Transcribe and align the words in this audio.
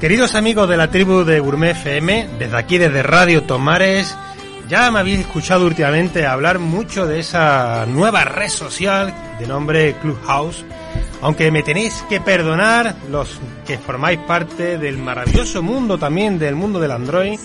Queridos 0.00 0.34
amigos 0.34 0.68
de 0.68 0.76
la 0.76 0.90
tribu 0.90 1.24
de 1.24 1.40
Gourmet 1.40 1.70
FM, 1.70 2.28
desde 2.38 2.56
aquí, 2.58 2.76
desde 2.76 3.02
Radio 3.02 3.44
Tomares, 3.44 4.14
ya 4.68 4.90
me 4.90 4.98
habéis 4.98 5.20
escuchado 5.20 5.64
últimamente 5.64 6.26
hablar 6.26 6.58
mucho 6.58 7.06
de 7.06 7.20
esa 7.20 7.86
nueva 7.86 8.24
red 8.24 8.50
social 8.50 9.14
de 9.38 9.46
nombre 9.46 9.94
Clubhouse, 9.94 10.66
aunque 11.22 11.50
me 11.50 11.62
tenéis 11.62 12.04
que 12.10 12.20
perdonar 12.20 12.94
los 13.10 13.40
que 13.66 13.78
formáis 13.78 14.18
parte 14.18 14.76
del 14.76 14.98
maravilloso 14.98 15.62
mundo 15.62 15.96
también 15.96 16.38
del 16.38 16.56
mundo 16.56 16.78
del 16.78 16.90
Android, 16.90 17.40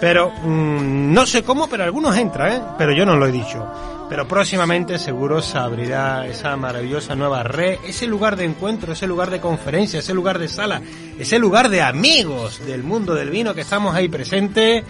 pero 0.00 0.30
mmm, 0.30 1.12
no 1.12 1.26
sé 1.26 1.42
cómo, 1.42 1.68
pero 1.68 1.84
algunos 1.84 2.16
entran, 2.16 2.52
¿eh? 2.52 2.62
pero 2.78 2.92
yo 2.92 3.04
no 3.04 3.14
lo 3.16 3.26
he 3.26 3.32
dicho. 3.32 3.99
Pero 4.10 4.26
próximamente 4.26 4.98
seguro 4.98 5.40
se 5.40 5.56
abrirá 5.56 6.26
esa 6.26 6.56
maravillosa 6.56 7.14
nueva 7.14 7.44
red, 7.44 7.78
ese 7.86 8.08
lugar 8.08 8.36
de 8.36 8.44
encuentro, 8.44 8.92
ese 8.92 9.06
lugar 9.06 9.30
de 9.30 9.40
conferencia, 9.40 10.00
ese 10.00 10.12
lugar 10.12 10.40
de 10.40 10.48
sala, 10.48 10.82
ese 11.16 11.38
lugar 11.38 11.68
de 11.68 11.80
amigos 11.80 12.58
del 12.66 12.82
mundo 12.82 13.14
del 13.14 13.30
vino 13.30 13.54
que 13.54 13.60
estamos 13.60 13.94
ahí 13.94 14.08
presentes 14.08 14.84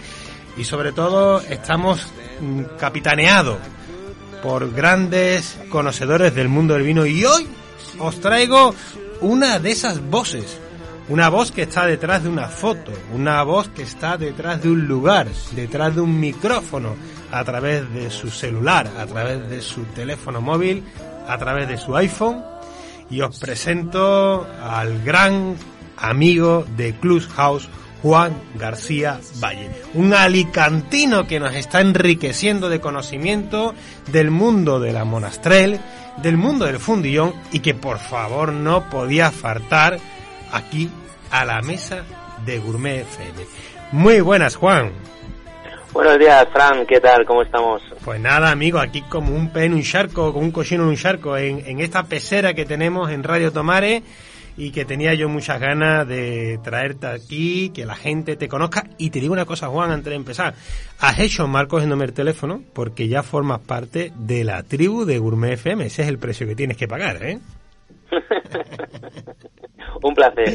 y 0.57 0.63
sobre 0.63 0.91
todo 0.91 1.39
estamos 1.39 2.07
capitaneados 2.79 3.59
por 4.41 4.73
grandes 4.73 5.55
conocedores 5.69 6.33
del 6.33 6.49
mundo 6.49 6.73
del 6.73 6.81
vino. 6.81 7.05
Y 7.05 7.23
hoy 7.23 7.47
os 7.99 8.19
traigo 8.19 8.73
una 9.21 9.59
de 9.59 9.71
esas 9.71 10.01
voces, 10.01 10.59
una 11.11 11.27
voz 11.27 11.51
que 11.51 11.63
está 11.63 11.85
detrás 11.85 12.23
de 12.23 12.29
una 12.29 12.47
foto, 12.47 12.93
una 13.13 13.43
voz 13.43 13.67
que 13.67 13.81
está 13.81 14.15
detrás 14.15 14.63
de 14.63 14.69
un 14.69 14.87
lugar, 14.87 15.27
detrás 15.51 15.93
de 15.93 15.99
un 15.99 16.17
micrófono, 16.17 16.95
a 17.29 17.43
través 17.43 17.93
de 17.93 18.09
su 18.09 18.29
celular, 18.29 18.89
a 18.97 19.05
través 19.05 19.49
de 19.49 19.61
su 19.61 19.83
teléfono 19.87 20.39
móvil, 20.39 20.85
a 21.27 21.37
través 21.37 21.67
de 21.67 21.77
su 21.77 21.97
iPhone. 21.97 22.41
Y 23.09 23.19
os 23.19 23.37
presento 23.37 24.47
al 24.63 25.03
gran 25.03 25.57
amigo 25.97 26.65
de 26.77 26.93
Clubhouse, 26.93 27.67
Juan 28.01 28.33
García 28.57 29.19
Valle, 29.43 29.69
un 29.95 30.13
alicantino 30.13 31.27
que 31.27 31.41
nos 31.41 31.53
está 31.55 31.81
enriqueciendo 31.81 32.69
de 32.69 32.79
conocimiento 32.79 33.75
del 34.13 34.31
mundo 34.31 34.79
de 34.79 34.93
la 34.93 35.03
monastrel, 35.03 35.77
del 36.23 36.37
mundo 36.37 36.65
del 36.65 36.79
fundillón 36.79 37.33
y 37.51 37.59
que 37.59 37.73
por 37.73 37.99
favor 37.99 38.53
no 38.53 38.89
podía 38.89 39.29
faltar 39.29 39.99
aquí 40.51 40.89
a 41.31 41.45
la 41.45 41.61
mesa 41.61 42.03
de 42.45 42.59
Gourmet 42.59 43.01
FM. 43.01 43.45
Muy 43.91 44.21
buenas, 44.21 44.55
Juan. 44.55 44.91
Buenos 45.93 46.19
días, 46.19 46.47
Fran, 46.53 46.85
¿qué 46.85 47.01
tal? 47.01 47.25
¿Cómo 47.25 47.41
estamos? 47.41 47.81
Pues 48.05 48.19
nada, 48.19 48.51
amigo, 48.51 48.79
aquí 48.79 49.01
como 49.01 49.35
un 49.35 49.51
pez 49.51 49.63
en 49.63 49.73
un 49.73 49.83
charco, 49.83 50.31
como 50.31 50.45
un 50.45 50.51
cochino 50.51 50.83
en 50.83 50.89
un 50.89 50.95
charco, 50.95 51.37
en, 51.37 51.65
en 51.65 51.79
esta 51.81 52.03
pecera 52.03 52.53
que 52.53 52.65
tenemos 52.65 53.11
en 53.11 53.23
Radio 53.23 53.51
Tomare 53.51 54.01
y 54.57 54.71
que 54.71 54.85
tenía 54.85 55.13
yo 55.13 55.27
muchas 55.27 55.59
ganas 55.59 56.07
de 56.07 56.59
traerte 56.63 57.07
aquí, 57.07 57.71
que 57.73 57.85
la 57.85 57.95
gente 57.95 58.35
te 58.35 58.47
conozca. 58.47 58.85
Y 58.97 59.09
te 59.09 59.19
digo 59.19 59.33
una 59.33 59.45
cosa, 59.45 59.67
Juan, 59.67 59.91
antes 59.91 60.11
de 60.11 60.15
empezar. 60.15 60.53
Has 60.99 61.19
hecho 61.19 61.47
mal 61.47 61.67
cogiéndome 61.67 62.05
el 62.05 62.13
teléfono 62.13 62.61
porque 62.73 63.07
ya 63.07 63.23
formas 63.23 63.59
parte 63.59 64.11
de 64.15 64.43
la 64.43 64.63
tribu 64.63 65.05
de 65.05 65.19
Gourmet 65.19 65.53
FM. 65.53 65.85
Ese 65.85 66.03
es 66.03 66.07
el 66.07 66.19
precio 66.19 66.47
que 66.47 66.55
tienes 66.55 66.77
que 66.77 66.87
pagar, 66.87 67.23
¿eh? 67.23 67.39
Un 70.03 70.13
placer. 70.13 70.53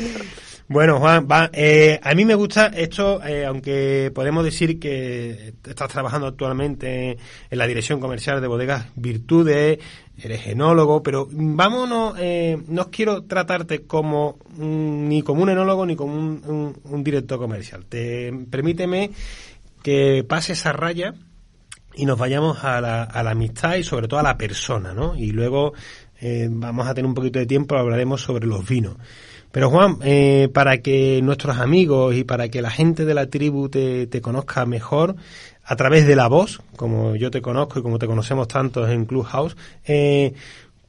Bueno, 0.68 0.98
Juan, 0.98 1.28
va, 1.30 1.48
eh, 1.52 2.00
a 2.02 2.12
mí 2.14 2.24
me 2.24 2.34
gusta 2.34 2.66
esto, 2.66 3.22
eh, 3.24 3.46
aunque 3.46 4.10
podemos 4.12 4.42
decir 4.44 4.80
que 4.80 5.54
estás 5.64 5.88
trabajando 5.88 6.26
actualmente 6.26 7.18
en 7.50 7.58
la 7.58 7.68
dirección 7.68 8.00
comercial 8.00 8.40
de 8.40 8.48
Bodegas 8.48 8.86
Virtudes, 8.96 9.78
eres 10.18 10.46
enólogo, 10.48 11.04
pero 11.04 11.28
vámonos, 11.30 12.14
eh, 12.18 12.58
no 12.66 12.90
quiero 12.90 13.22
tratarte 13.22 13.86
como 13.86 14.38
ni 14.58 15.22
como 15.22 15.44
un 15.44 15.50
enólogo 15.50 15.86
ni 15.86 15.94
como 15.94 16.14
un, 16.14 16.76
un, 16.82 17.04
director 17.04 17.38
comercial. 17.38 17.84
Te, 17.86 18.32
permíteme 18.50 19.12
que 19.84 20.24
pase 20.28 20.54
esa 20.54 20.72
raya 20.72 21.14
y 21.94 22.06
nos 22.06 22.18
vayamos 22.18 22.64
a 22.64 22.80
la, 22.80 23.04
a 23.04 23.22
la 23.22 23.30
amistad 23.30 23.76
y 23.76 23.84
sobre 23.84 24.08
todo 24.08 24.18
a 24.18 24.24
la 24.24 24.36
persona, 24.36 24.92
¿no? 24.92 25.16
Y 25.16 25.30
luego 25.30 25.74
eh, 26.20 26.48
vamos 26.50 26.86
a 26.86 26.94
tener 26.94 27.06
un 27.06 27.14
poquito 27.14 27.38
de 27.38 27.46
tiempo, 27.46 27.76
hablaremos 27.76 28.22
sobre 28.22 28.46
los 28.46 28.66
vinos. 28.66 28.96
Pero 29.52 29.70
Juan, 29.70 29.96
eh, 30.02 30.48
para 30.52 30.78
que 30.78 31.20
nuestros 31.22 31.58
amigos 31.58 32.14
y 32.14 32.24
para 32.24 32.48
que 32.48 32.62
la 32.62 32.70
gente 32.70 33.04
de 33.04 33.14
la 33.14 33.28
tribu 33.28 33.68
te, 33.68 34.06
te, 34.06 34.20
conozca 34.20 34.66
mejor 34.66 35.16
a 35.64 35.76
través 35.76 36.06
de 36.06 36.16
la 36.16 36.28
voz, 36.28 36.60
como 36.76 37.16
yo 37.16 37.30
te 37.30 37.40
conozco 37.40 37.78
y 37.78 37.82
como 37.82 37.98
te 37.98 38.06
conocemos 38.06 38.48
tantos 38.48 38.90
en 38.90 39.06
Clubhouse, 39.06 39.56
eh, 39.86 40.34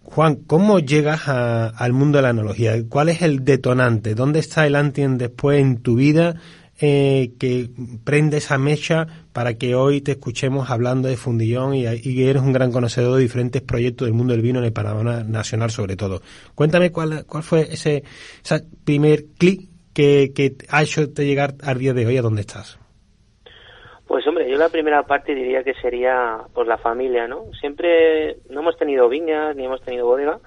Juan, 0.03 0.35
¿cómo 0.35 0.79
llegas 0.79 1.27
a, 1.27 1.67
al 1.67 1.91
mundo 1.91 2.17
de 2.17 2.21
la 2.21 2.29
analogía? 2.29 2.73
¿Cuál 2.87 3.09
es 3.09 3.21
el 3.21 3.43
detonante? 3.43 4.15
¿Dónde 4.15 4.39
está 4.39 4.65
el 4.65 4.75
antes 4.75 5.17
después 5.17 5.59
en 5.59 5.77
tu 5.77 5.95
vida 5.95 6.35
eh, 6.79 7.31
que 7.39 7.69
prende 8.03 8.37
esa 8.37 8.57
mecha 8.57 9.07
para 9.33 9.55
que 9.55 9.73
hoy 9.73 10.01
te 10.01 10.11
escuchemos 10.11 10.69
hablando 10.69 11.07
de 11.07 11.17
Fundillón 11.17 11.73
y, 11.73 11.85
y, 11.87 12.27
eres 12.27 12.43
un 12.43 12.53
gran 12.53 12.71
conocedor 12.71 13.15
de 13.15 13.21
diferentes 13.21 13.63
proyectos 13.63 14.07
del 14.07 14.13
mundo 14.13 14.33
del 14.33 14.43
vino 14.43 14.59
en 14.59 14.65
el 14.65 14.73
panorama 14.73 15.23
nacional 15.23 15.71
sobre 15.71 15.95
todo. 15.95 16.21
Cuéntame 16.53 16.91
cuál, 16.91 17.25
cuál 17.25 17.43
fue 17.43 17.61
ese, 17.61 18.03
primer 18.85 19.25
clic 19.37 19.69
que, 19.93 20.55
ha 20.69 20.83
hecho 20.83 21.07
de 21.07 21.25
llegar 21.25 21.55
al 21.63 21.79
día 21.79 21.93
de 21.93 22.05
hoy 22.05 22.17
a 22.17 22.21
donde 22.21 22.41
estás. 22.41 22.79
Pues 24.07 24.25
hombre, 24.27 24.49
yo 24.49 24.57
la 24.57 24.69
primera 24.69 25.03
parte 25.03 25.33
diría 25.33 25.63
que 25.63 25.73
sería 25.81 26.41
por 26.53 26.67
la 26.67 26.77
familia, 26.77 27.27
¿no? 27.27 27.45
Siempre 27.59 28.37
no 28.49 28.61
hemos 28.61 28.77
tenido 28.77 29.09
viñas 29.09 29.55
ni 29.55 29.65
hemos 29.65 29.81
tenido 29.81 30.05
bodega, 30.05 30.39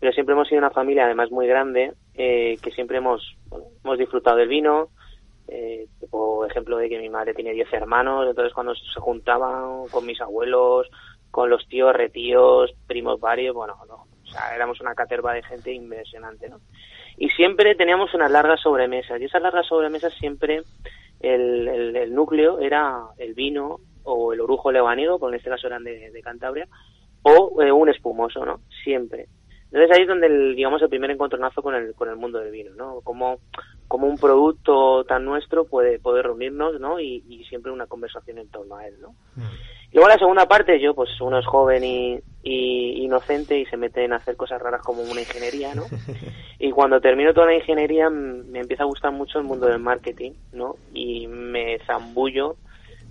pero 0.00 0.12
siempre 0.12 0.34
hemos 0.34 0.48
sido 0.48 0.58
una 0.58 0.70
familia 0.70 1.04
además 1.04 1.30
muy 1.30 1.46
grande 1.46 1.92
eh, 2.14 2.58
que 2.62 2.70
siempre 2.72 2.98
hemos, 2.98 3.36
hemos 3.84 3.98
disfrutado 3.98 4.36
del 4.36 4.48
vino, 4.48 4.88
eh, 5.48 5.86
por 6.10 6.50
ejemplo 6.50 6.76
de 6.76 6.88
que 6.88 6.98
mi 6.98 7.08
madre 7.08 7.34
tiene 7.34 7.52
10 7.52 7.72
hermanos, 7.72 8.26
entonces 8.28 8.52
cuando 8.52 8.74
se 8.74 9.00
juntaban 9.00 9.88
con 9.88 10.04
mis 10.04 10.20
abuelos, 10.20 10.88
con 11.30 11.50
los 11.50 11.66
tíos, 11.68 11.94
retíos, 11.94 12.72
primos 12.86 13.20
varios, 13.20 13.54
bueno, 13.54 13.76
no, 13.88 14.06
o 14.22 14.26
sea, 14.26 14.54
éramos 14.54 14.80
una 14.80 14.94
caterva 14.94 15.32
de 15.32 15.42
gente 15.42 15.72
impresionante, 15.72 16.48
¿no? 16.48 16.60
Y 17.16 17.28
siempre 17.30 17.74
teníamos 17.74 18.14
unas 18.14 18.30
largas 18.30 18.60
sobremesas, 18.60 19.20
y 19.20 19.24
esas 19.24 19.42
largas 19.42 19.66
sobremesas 19.66 20.12
siempre 20.14 20.62
el, 21.20 21.96
el, 21.96 22.14
núcleo 22.14 22.60
era 22.60 23.06
el 23.18 23.34
vino 23.34 23.80
o 24.04 24.32
el 24.32 24.40
orujo 24.40 24.70
lebanigo, 24.70 25.18
porque 25.18 25.34
en 25.34 25.38
este 25.38 25.50
caso 25.50 25.66
eran 25.66 25.84
de, 25.84 26.20
Cantabria, 26.22 26.68
o 27.22 27.60
eh, 27.62 27.72
un 27.72 27.88
espumoso, 27.88 28.44
¿no? 28.44 28.60
Siempre. 28.84 29.26
Entonces 29.70 29.90
ahí 29.90 30.02
es 30.02 30.08
donde, 30.08 30.28
el, 30.28 30.54
digamos, 30.54 30.80
el 30.80 30.88
primer 30.88 31.10
encontronazo 31.10 31.62
con 31.62 31.74
el, 31.74 31.94
con 31.94 32.08
el 32.08 32.16
mundo 32.16 32.38
del 32.38 32.52
vino, 32.52 32.70
¿no? 32.74 33.00
Como, 33.02 33.38
como 33.88 34.06
un 34.06 34.18
producto 34.18 35.04
tan 35.04 35.24
nuestro 35.24 35.64
puede, 35.64 35.98
puede 35.98 36.22
reunirnos, 36.22 36.78
¿no? 36.78 37.00
Y, 37.00 37.24
y 37.28 37.44
siempre 37.44 37.72
una 37.72 37.86
conversación 37.86 38.38
en 38.38 38.48
torno 38.48 38.76
a 38.76 38.86
él, 38.86 38.94
¿no? 39.00 39.14
Mm. 39.34 39.42
Luego 39.92 40.08
la 40.08 40.18
segunda 40.18 40.46
parte, 40.46 40.78
yo, 40.78 40.94
pues 40.94 41.18
uno 41.20 41.38
es 41.38 41.46
joven 41.46 41.82
y, 41.82 42.20
y 42.42 43.04
inocente 43.04 43.58
y 43.58 43.64
se 43.66 43.78
mete 43.78 44.04
en 44.04 44.12
hacer 44.12 44.36
cosas 44.36 44.60
raras 44.60 44.82
como 44.82 45.02
una 45.02 45.20
ingeniería, 45.20 45.74
¿no? 45.74 45.84
Y 46.60 46.72
cuando 46.72 47.00
termino 47.00 47.32
toda 47.32 47.46
la 47.46 47.54
ingeniería 47.54 48.10
me 48.10 48.58
empieza 48.58 48.82
a 48.82 48.86
gustar 48.86 49.12
mucho 49.12 49.38
el 49.38 49.44
mundo 49.44 49.68
del 49.68 49.78
marketing, 49.78 50.32
¿no? 50.52 50.74
Y 50.92 51.28
me 51.28 51.78
zambullo 51.86 52.56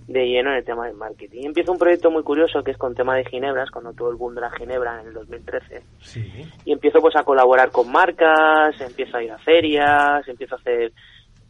de 0.08 0.26
lleno 0.26 0.50
en 0.50 0.56
el 0.56 0.64
tema 0.64 0.86
del 0.86 0.96
marketing. 0.96 1.42
Y 1.42 1.46
empiezo 1.46 1.70
un 1.70 1.78
proyecto 1.78 2.10
muy 2.10 2.22
curioso 2.22 2.64
que 2.64 2.70
es 2.70 2.78
con 2.78 2.94
tema 2.94 3.14
de 3.14 3.26
ginebras, 3.26 3.70
cuando 3.70 3.92
todo 3.92 4.10
el 4.10 4.16
boom 4.16 4.34
de 4.34 4.40
la 4.40 4.50
ginebra 4.50 5.02
en 5.02 5.08
el 5.08 5.12
2013. 5.12 5.82
Sí. 6.00 6.50
Y 6.64 6.72
empiezo 6.72 7.00
pues 7.00 7.14
a 7.14 7.24
colaborar 7.24 7.70
con 7.70 7.92
marcas, 7.92 8.80
empiezo 8.80 9.18
a 9.18 9.22
ir 9.22 9.30
a 9.30 9.38
ferias, 9.38 10.26
empiezo 10.26 10.54
a 10.54 10.58
hacer 10.58 10.92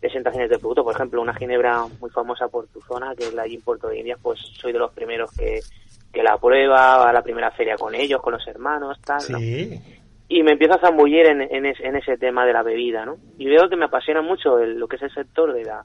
presentaciones 0.01 0.51
de 0.51 0.59
producto. 0.59 0.83
Por 0.83 0.95
ejemplo, 0.95 1.23
una 1.23 1.35
ginebra 1.35 1.85
muy 2.01 2.11
famosa 2.11 2.49
por 2.49 2.67
tu 2.67 2.81
zona, 2.81 3.15
que 3.15 3.29
es 3.29 3.35
la 3.35 3.45
Gin 3.45 3.63
Puerto 3.63 3.89
de 3.89 3.99
Indias, 4.01 4.19
pues 4.21 4.41
soy 4.41 4.73
de 4.73 4.81
los 4.81 4.93
primeros 4.93 5.31
que, 5.37 5.61
que 6.13 6.23
la 6.25 6.37
prueba, 6.37 6.99
va 6.99 7.11
a 7.11 7.13
la 7.13 7.23
primera 7.23 7.53
feria 7.53 7.77
con 7.77 7.95
ellos, 7.95 8.21
con 8.21 8.33
los 8.33 8.47
hermanos, 8.49 9.01
tal. 9.03 9.21
Sí. 9.21 9.33
¿no? 9.33 9.99
Y 10.31 10.43
me 10.43 10.53
empiezo 10.53 10.75
a 10.75 10.81
zambullir 10.81 11.27
en, 11.27 11.41
en, 11.41 11.65
es, 11.65 11.81
en, 11.81 11.97
ese 11.97 12.19
tema 12.19 12.45
de 12.45 12.53
la 12.53 12.63
bebida, 12.63 13.07
¿no? 13.07 13.17
Y 13.39 13.47
veo 13.47 13.67
que 13.71 13.77
me 13.77 13.87
apasiona 13.87 14.21
mucho 14.21 14.59
el, 14.59 14.79
lo 14.79 14.87
que 14.87 14.97
es 14.97 15.03
el 15.03 15.15
sector 15.15 15.55
de 15.55 15.65
la, 15.65 15.85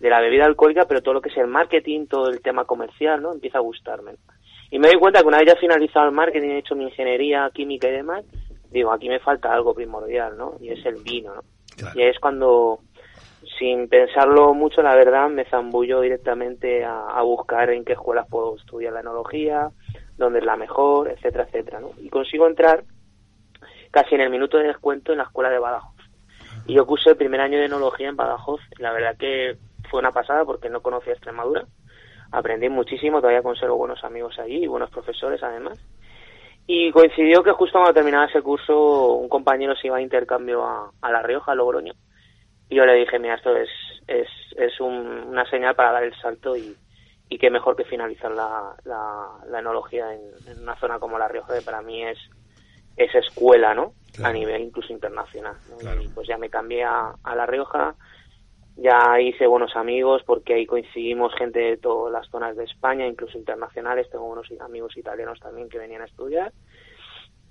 de 0.00 0.10
la 0.10 0.20
bebida 0.20 0.44
alcohólica, 0.44 0.86
pero 0.86 1.02
todo 1.02 1.14
lo 1.14 1.20
que 1.20 1.30
es 1.30 1.36
el 1.36 1.46
marketing, 1.46 2.06
todo 2.06 2.28
el 2.28 2.40
tema 2.40 2.64
comercial, 2.64 3.20
¿no? 3.20 3.32
Empieza 3.32 3.58
a 3.58 3.62
gustarme. 3.62 4.12
Y 4.70 4.78
me 4.78 4.88
doy 4.88 4.98
cuenta 4.98 5.20
que 5.20 5.26
una 5.26 5.38
vez 5.38 5.46
ya 5.46 5.56
finalizado 5.56 6.06
el 6.06 6.12
marketing, 6.12 6.50
he 6.50 6.58
hecho 6.58 6.76
mi 6.76 6.84
ingeniería 6.84 7.50
química 7.52 7.88
y 7.88 7.92
demás, 7.92 8.24
digo, 8.70 8.92
aquí 8.92 9.08
me 9.08 9.18
falta 9.18 9.52
algo 9.52 9.74
primordial, 9.74 10.36
¿no? 10.36 10.54
Y 10.60 10.70
es 10.70 10.84
el 10.84 10.96
vino, 10.96 11.34
¿no? 11.34 11.42
Claro. 11.76 11.98
Y 11.98 12.02
es 12.02 12.18
cuando, 12.18 12.80
sin 13.58 13.88
pensarlo 13.88 14.52
mucho, 14.52 14.82
la 14.82 14.94
verdad, 14.94 15.28
me 15.30 15.44
zambullo 15.46 16.00
directamente 16.00 16.84
a, 16.84 17.06
a, 17.08 17.22
buscar 17.22 17.70
en 17.70 17.84
qué 17.84 17.94
escuelas 17.94 18.26
puedo 18.28 18.56
estudiar 18.56 18.92
la 18.92 19.00
enología, 19.00 19.70
dónde 20.16 20.40
es 20.40 20.44
la 20.44 20.56
mejor, 20.56 21.08
etcétera, 21.08 21.44
etcétera, 21.44 21.80
¿no? 21.80 21.92
Y 21.98 22.08
consigo 22.08 22.46
entrar 22.46 22.84
casi 23.90 24.14
en 24.14 24.20
el 24.20 24.30
minuto 24.30 24.58
de 24.58 24.64
descuento 24.64 25.12
en 25.12 25.18
la 25.18 25.24
escuela 25.24 25.50
de 25.50 25.58
Badajoz. 25.58 25.96
Y 26.66 26.74
yo 26.74 26.86
cursé 26.86 27.10
el 27.10 27.16
primer 27.16 27.40
año 27.40 27.58
de 27.58 27.64
enología 27.64 28.08
en 28.08 28.16
Badajoz, 28.16 28.60
y 28.78 28.82
la 28.82 28.92
verdad 28.92 29.16
que 29.16 29.56
fue 29.88 30.00
una 30.00 30.12
pasada 30.12 30.44
porque 30.44 30.68
no 30.68 30.80
conocía 30.80 31.12
Extremadura. 31.12 31.66
Aprendí 32.30 32.68
muchísimo, 32.68 33.20
todavía 33.20 33.42
conservo 33.42 33.76
buenos 33.76 34.04
amigos 34.04 34.38
allí 34.38 34.64
y 34.64 34.66
buenos 34.66 34.90
profesores 34.90 35.42
además. 35.42 35.78
Y 36.66 36.92
coincidió 36.92 37.42
que 37.42 37.52
justo 37.52 37.78
cuando 37.78 37.94
terminaba 37.94 38.26
ese 38.26 38.42
curso 38.42 39.14
un 39.14 39.28
compañero 39.28 39.74
se 39.74 39.86
iba 39.86 39.96
a 39.96 40.02
intercambio 40.02 40.64
a, 40.64 40.92
a 41.00 41.10
La 41.10 41.22
Rioja, 41.22 41.52
a 41.52 41.54
Logroño. 41.54 41.94
Y 42.68 42.76
yo 42.76 42.84
le 42.84 42.94
dije, 42.94 43.18
mira, 43.18 43.36
esto 43.36 43.56
es, 43.56 43.70
es, 44.06 44.28
es 44.56 44.78
una 44.78 45.48
señal 45.48 45.74
para 45.74 45.92
dar 45.92 46.04
el 46.04 46.14
salto 46.20 46.54
y, 46.54 46.76
y 47.30 47.38
qué 47.38 47.50
mejor 47.50 47.76
que 47.76 47.84
finalizar 47.84 48.30
la, 48.30 48.74
la, 48.84 49.58
enología 49.58 50.12
en, 50.12 50.62
una 50.62 50.76
zona 50.76 50.98
como 50.98 51.18
La 51.18 51.28
Rioja, 51.28 51.54
que 51.54 51.64
para 51.64 51.80
mí 51.80 52.04
es, 52.04 52.18
es 52.96 53.14
escuela, 53.14 53.74
¿no? 53.74 53.94
A 54.22 54.32
nivel 54.32 54.60
incluso 54.60 54.92
internacional. 54.92 55.56
Y 56.02 56.08
pues 56.08 56.28
ya 56.28 56.36
me 56.36 56.50
cambié 56.50 56.84
a, 56.84 57.14
a 57.22 57.34
La 57.34 57.46
Rioja, 57.46 57.94
ya 58.78 59.20
hice 59.20 59.46
buenos 59.46 59.74
amigos 59.74 60.22
porque 60.24 60.54
ahí 60.54 60.66
coincidimos 60.66 61.34
gente 61.36 61.58
de 61.58 61.76
todas 61.78 62.12
las 62.12 62.28
zonas 62.30 62.56
de 62.56 62.64
España, 62.64 63.06
incluso 63.06 63.36
internacionales. 63.36 64.08
Tengo 64.10 64.26
unos 64.26 64.46
amigos 64.60 64.96
italianos 64.96 65.40
también 65.40 65.68
que 65.68 65.78
venían 65.78 66.02
a 66.02 66.06
estudiar 66.06 66.52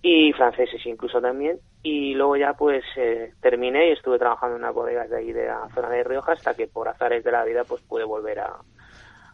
y 0.02 0.32
franceses 0.34 0.86
incluso 0.86 1.20
también. 1.20 1.60
Y 1.84 2.14
luego 2.14 2.38
ya 2.38 2.54
pues 2.54 2.84
eh, 2.96 3.34
terminé 3.42 3.90
y 3.90 3.92
estuve 3.94 4.18
trabajando 4.18 4.56
en 4.56 4.64
unas 4.64 4.74
bodegas 4.74 5.10
de 5.10 5.18
ahí 5.18 5.34
de 5.34 5.48
la 5.48 5.68
zona 5.76 5.90
de 5.90 6.04
Rioja 6.04 6.32
hasta 6.32 6.54
que 6.54 6.68
por 6.68 6.88
azares 6.88 7.24
de 7.24 7.32
la 7.32 7.44
vida 7.44 7.64
pues 7.66 7.82
pude 7.82 8.06
volver 8.06 8.40
a, 8.40 8.54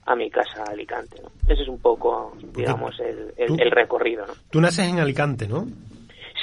a 0.05 0.15
mi 0.15 0.31
casa 0.31 0.63
a 0.63 0.71
Alicante. 0.71 1.21
¿no? 1.21 1.29
Ese 1.47 1.61
es 1.61 1.67
un 1.67 1.79
poco, 1.79 2.33
digamos, 2.55 2.99
el, 2.99 3.33
el, 3.37 3.71
recorrido. 3.71 4.25
¿no? 4.25 4.33
Tú 4.49 4.59
naces 4.59 4.89
en 4.89 4.99
Alicante, 4.99 5.47
¿no? 5.47 5.65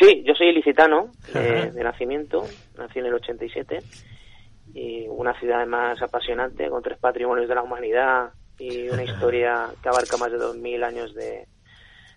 Sí, 0.01 0.23
yo 0.25 0.33
soy 0.35 0.49
ilicitano 0.49 1.11
eh, 1.35 1.71
de 1.75 1.85
nacimiento, 1.85 2.45
nací 2.79 3.01
en 3.01 3.07
el 3.07 3.15
87 3.15 3.81
y 4.75 5.09
una 5.09 5.39
ciudad 5.39 5.59
además 5.59 6.01
apasionante 6.03 6.69
con 6.69 6.83
tres 6.83 6.99
patrimonios 6.99 7.49
de 7.49 7.55
la 7.55 7.63
humanidad 7.63 8.31
y 8.59 8.89
una 8.89 9.03
historia 9.03 9.69
que 9.83 9.89
abarca 9.89 10.17
más 10.17 10.31
de 10.31 10.39
2.000 10.39 10.85
años 10.85 11.15
de, 11.15 11.47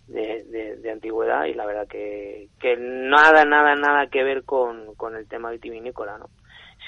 de, 0.08 0.92
antigüedad 0.92 1.46
y 1.46 1.54
la 1.54 1.66
verdad 1.66 1.88
que, 1.88 2.50
que 2.60 2.76
nada, 2.78 3.46
nada, 3.46 3.76
nada 3.76 4.08
que 4.08 4.24
ver 4.24 4.44
con, 4.44 4.96
con 4.96 5.16
el 5.16 5.28
tema 5.28 5.52
vitivinícola, 5.52 6.18
¿no? 6.18 6.30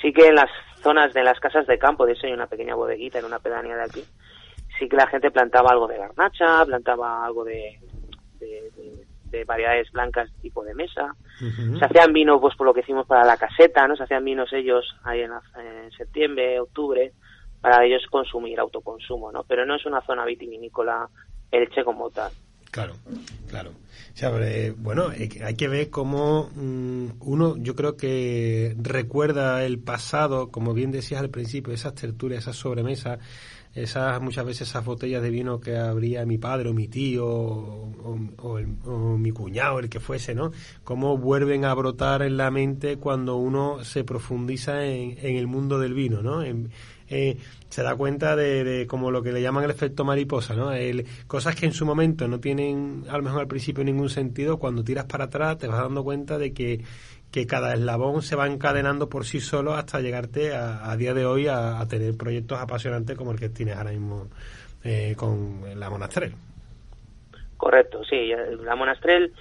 Sí 0.01 0.11
que 0.11 0.27
en 0.27 0.35
las 0.35 0.49
zonas 0.81 1.13
de 1.13 1.23
las 1.23 1.39
casas 1.39 1.65
de 1.67 1.79
campo, 1.79 2.05
de 2.05 2.13
hecho 2.13 2.27
hay 2.27 2.33
una 2.33 2.47
pequeña 2.47 2.75
bodeguita 2.75 3.19
en 3.19 3.25
una 3.25 3.39
pedanía 3.39 3.75
de 3.77 3.83
aquí, 3.83 4.03
sí 4.77 4.89
que 4.89 4.97
la 4.97 5.07
gente 5.07 5.31
plantaba 5.31 5.71
algo 5.71 5.87
de 5.87 5.97
garnacha, 5.97 6.65
plantaba 6.65 7.25
algo 7.25 7.45
de, 7.45 7.79
de 8.39 9.04
variedades 9.45 9.91
blancas 9.91 10.29
tipo 10.41 10.63
de 10.63 10.73
mesa. 10.73 11.15
Se 11.39 11.85
hacían 11.85 12.13
vinos, 12.13 12.39
pues 12.39 12.55
por 12.55 12.67
lo 12.67 12.73
que 12.73 12.81
hicimos 12.81 13.05
para 13.05 13.25
la 13.25 13.37
caseta, 13.37 13.87
¿no? 13.87 13.95
Se 13.95 14.03
hacían 14.03 14.23
vinos 14.23 14.51
ellos 14.53 14.85
ahí 15.03 15.21
en, 15.21 15.31
septiembre, 15.91 16.59
octubre, 16.59 17.11
para 17.61 17.83
ellos 17.85 18.03
consumir, 18.09 18.59
autoconsumo, 18.59 19.31
¿no? 19.31 19.43
Pero 19.43 19.65
no 19.65 19.75
es 19.75 19.85
una 19.85 20.01
zona 20.01 20.25
vitivinícola 20.25 21.09
Elche 21.51 21.83
como 21.83 22.09
tal. 22.09 22.31
Claro, 22.71 22.93
claro. 23.49 23.71
bueno, 24.77 25.07
hay 25.09 25.55
que 25.55 25.67
ver 25.69 25.89
cómo 25.89 26.49
mm, 26.53 27.21
uno, 27.21 27.55
yo 27.57 27.73
creo 27.73 27.95
que 27.95 28.75
recuerda 28.77 29.63
el 29.63 29.79
pasado, 29.79 30.51
como 30.51 30.73
bien 30.73 30.91
decías 30.91 31.21
al 31.21 31.29
principio, 31.29 31.73
esas 31.73 31.95
tertulias, 31.95 32.43
esas 32.43 32.57
sobremesas, 32.57 33.19
esas 33.75 34.21
muchas 34.21 34.45
veces 34.45 34.69
esas 34.69 34.85
botellas 34.85 35.21
de 35.21 35.29
vino 35.29 35.59
que 35.59 35.77
abría 35.77 36.25
mi 36.25 36.37
padre 36.37 36.69
o 36.69 36.73
mi 36.73 36.87
tío 36.87 37.25
o, 37.27 39.17
mi 39.17 39.31
cuñado, 39.31 39.79
el 39.79 39.89
que 39.89 39.99
fuese, 39.99 40.33
¿no? 40.33 40.51
Cómo 40.83 41.17
vuelven 41.17 41.65
a 41.65 41.73
brotar 41.73 42.21
en 42.21 42.37
la 42.37 42.49
mente 42.51 42.97
cuando 42.97 43.35
uno 43.35 43.83
se 43.83 44.05
profundiza 44.05 44.85
en, 44.85 45.17
el 45.21 45.47
mundo 45.47 45.77
del 45.77 45.93
vino, 45.93 46.21
¿no? 46.21 46.41
Eh, 47.07 47.37
se 47.69 47.83
da 47.83 47.95
cuenta 47.95 48.35
de, 48.35 48.87
como 48.87 49.11
lo 49.11 49.21
que 49.21 49.31
le 49.31 49.41
llaman 49.41 49.65
el 49.65 49.71
efecto 49.71 50.05
mariposa, 50.05 50.55
¿no? 50.55 50.71
El, 50.71 51.05
cosas 51.27 51.55
que 51.55 51.65
en 51.65 51.73
su 51.73 51.85
momento 51.85 52.27
no 52.27 52.39
tienen, 52.39 53.03
a 53.09 53.17
lo 53.17 53.23
mejor 53.23 53.41
al 53.41 53.47
principio, 53.47 53.83
ningún 53.83 54.09
sentido, 54.09 54.57
cuando 54.57 54.83
tiras 54.83 55.05
para 55.05 55.25
atrás 55.25 55.57
te 55.57 55.67
vas 55.67 55.79
dando 55.81 56.03
cuenta 56.03 56.37
de 56.37 56.53
que 56.53 56.81
que 57.31 57.45
cada 57.45 57.73
eslabón 57.73 58.21
se 58.21 58.35
va 58.35 58.47
encadenando 58.47 59.09
por 59.09 59.25
sí 59.25 59.41
solo 59.41 59.73
hasta 59.73 59.99
llegarte 59.99 60.55
a, 60.55 60.95
día 60.95 61.13
de 61.13 61.25
hoy 61.25 61.47
a, 61.47 61.85
tener 61.89 62.15
proyectos 62.17 62.59
apasionantes 62.59 63.17
como 63.17 63.31
el 63.31 63.39
que 63.39 63.49
tienes 63.49 63.75
ahora 63.75 63.91
mismo 63.91 64.27
eh, 64.83 65.15
con 65.17 65.61
la 65.75 65.89
Monastrel. 65.89 66.33
Correcto, 67.57 68.03
sí, 68.05 68.31
la 68.63 68.75
Monastrel 68.75 69.33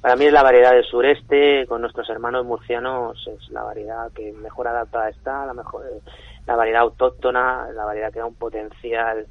para 0.00 0.16
mí 0.16 0.24
es 0.24 0.32
la 0.32 0.42
variedad 0.42 0.72
del 0.72 0.84
sureste, 0.84 1.66
con 1.66 1.82
nuestros 1.82 2.08
hermanos 2.08 2.46
murcianos 2.46 3.22
es 3.26 3.50
la 3.50 3.62
variedad 3.62 4.10
que 4.12 4.32
mejor 4.32 4.66
adaptada 4.68 5.10
está, 5.10 5.44
la 5.44 5.52
mejor 5.52 5.84
la 6.46 6.56
variedad 6.56 6.82
autóctona, 6.82 7.70
la 7.72 7.84
variedad 7.84 8.10
que 8.10 8.20
da 8.20 8.26
un 8.26 8.34
potencial 8.34 9.26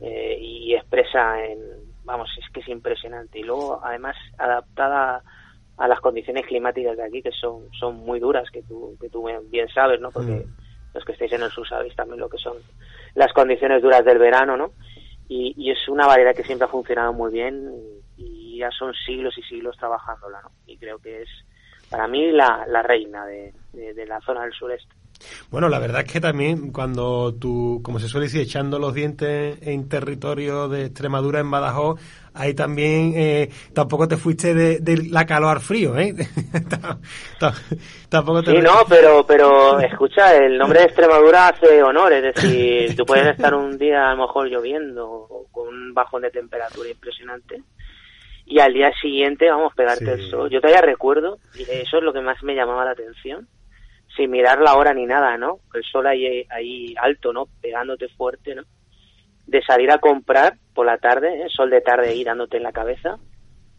eh, 0.00 0.36
y 0.40 0.74
expresa 0.74 1.44
en, 1.44 1.60
vamos, 2.04 2.28
es 2.38 2.52
que 2.52 2.60
es 2.60 2.68
impresionante. 2.68 3.38
Y 3.38 3.44
luego, 3.44 3.80
además, 3.82 4.16
adaptada 4.36 5.22
a 5.80 5.88
las 5.88 6.00
condiciones 6.00 6.46
climáticas 6.46 6.94
de 6.94 7.02
aquí, 7.02 7.22
que 7.22 7.32
son, 7.32 7.72
son 7.72 7.96
muy 7.96 8.20
duras, 8.20 8.50
que 8.50 8.62
tú, 8.62 8.98
que 9.00 9.08
tú 9.08 9.26
bien 9.50 9.66
sabes, 9.70 9.98
¿no? 9.98 10.10
Porque 10.10 10.32
mm. 10.32 10.94
los 10.94 11.04
que 11.06 11.12
estáis 11.12 11.32
en 11.32 11.42
el 11.42 11.50
sur 11.50 11.66
sabéis 11.66 11.96
también 11.96 12.20
lo 12.20 12.28
que 12.28 12.36
son 12.36 12.58
las 13.14 13.32
condiciones 13.32 13.80
duras 13.80 14.04
del 14.04 14.18
verano, 14.18 14.58
¿no? 14.58 14.72
Y, 15.26 15.54
y 15.56 15.70
es 15.70 15.88
una 15.88 16.06
variedad 16.06 16.34
que 16.34 16.44
siempre 16.44 16.66
ha 16.66 16.70
funcionado 16.70 17.14
muy 17.14 17.32
bien 17.32 17.72
y 18.18 18.58
ya 18.58 18.70
son 18.70 18.92
siglos 18.92 19.38
y 19.38 19.42
siglos 19.42 19.74
trabajándola, 19.78 20.42
¿no? 20.42 20.50
Y 20.66 20.76
creo 20.76 20.98
que 20.98 21.22
es, 21.22 21.28
para 21.88 22.06
mí, 22.06 22.30
la, 22.30 22.66
la 22.68 22.82
reina 22.82 23.24
de, 23.24 23.54
de 23.72 24.06
la 24.06 24.20
zona 24.20 24.42
del 24.42 24.52
sureste. 24.52 24.94
Bueno, 25.50 25.68
la 25.68 25.78
verdad 25.78 26.02
es 26.06 26.12
que 26.12 26.20
también 26.20 26.72
cuando 26.72 27.34
tú, 27.34 27.80
como 27.82 27.98
se 27.98 28.08
suele 28.08 28.26
decir, 28.26 28.40
echando 28.40 28.78
los 28.78 28.94
dientes 28.94 29.58
en 29.62 29.88
territorio 29.88 30.68
de 30.68 30.86
Extremadura, 30.86 31.40
en 31.40 31.50
Badajoz, 31.50 32.00
ahí 32.34 32.54
también 32.54 33.12
eh, 33.16 33.50
tampoco 33.74 34.08
te 34.08 34.16
fuiste 34.16 34.54
de, 34.54 35.08
la 35.10 35.26
calor 35.26 35.56
al 35.56 35.60
frío, 35.60 35.96
¿eh? 35.98 36.14
tampoco 38.08 38.42
te... 38.42 38.52
Sí, 38.52 38.58
no, 38.58 38.84
pero, 38.88 39.24
pero 39.26 39.78
escucha, 39.80 40.36
el 40.36 40.58
nombre 40.58 40.80
de 40.80 40.86
Extremadura 40.86 41.48
hace 41.48 41.82
honor, 41.82 42.12
es 42.12 42.34
decir, 42.34 42.96
tú 42.96 43.04
puedes 43.04 43.26
estar 43.28 43.54
un 43.54 43.78
día 43.78 44.08
a 44.08 44.14
lo 44.14 44.22
mejor 44.22 44.48
lloviendo 44.48 45.46
con 45.50 45.68
un 45.68 45.94
bajón 45.94 46.22
de 46.22 46.30
temperatura 46.30 46.88
impresionante 46.88 47.62
y 48.46 48.58
al 48.58 48.72
día 48.72 48.92
siguiente 49.00 49.48
vamos 49.48 49.72
a 49.72 49.76
pegarte 49.76 50.12
el 50.12 50.28
sol. 50.28 50.50
Yo 50.50 50.60
todavía 50.60 50.82
recuerdo, 50.82 51.38
y 51.54 51.62
eso 51.62 51.98
es 51.98 52.02
lo 52.02 52.12
que 52.12 52.20
más 52.20 52.42
me 52.42 52.54
llamaba 52.54 52.84
la 52.84 52.90
atención, 52.90 53.46
sin 54.20 54.30
mirar 54.30 54.60
la 54.60 54.76
hora 54.76 54.92
ni 54.92 55.06
nada, 55.06 55.38
¿no? 55.38 55.60
El 55.72 55.82
sol 55.82 56.06
ahí, 56.06 56.46
ahí 56.50 56.94
alto, 57.00 57.32
¿no? 57.32 57.46
Pegándote 57.62 58.08
fuerte, 58.08 58.54
¿no? 58.54 58.62
De 59.46 59.62
salir 59.62 59.90
a 59.90 59.98
comprar 59.98 60.58
por 60.74 60.84
la 60.84 60.98
tarde, 60.98 61.42
¿eh? 61.42 61.46
sol 61.48 61.70
de 61.70 61.80
tarde 61.80 62.10
ahí 62.10 62.22
dándote 62.22 62.58
en 62.58 62.64
la 62.64 62.72
cabeza, 62.72 63.16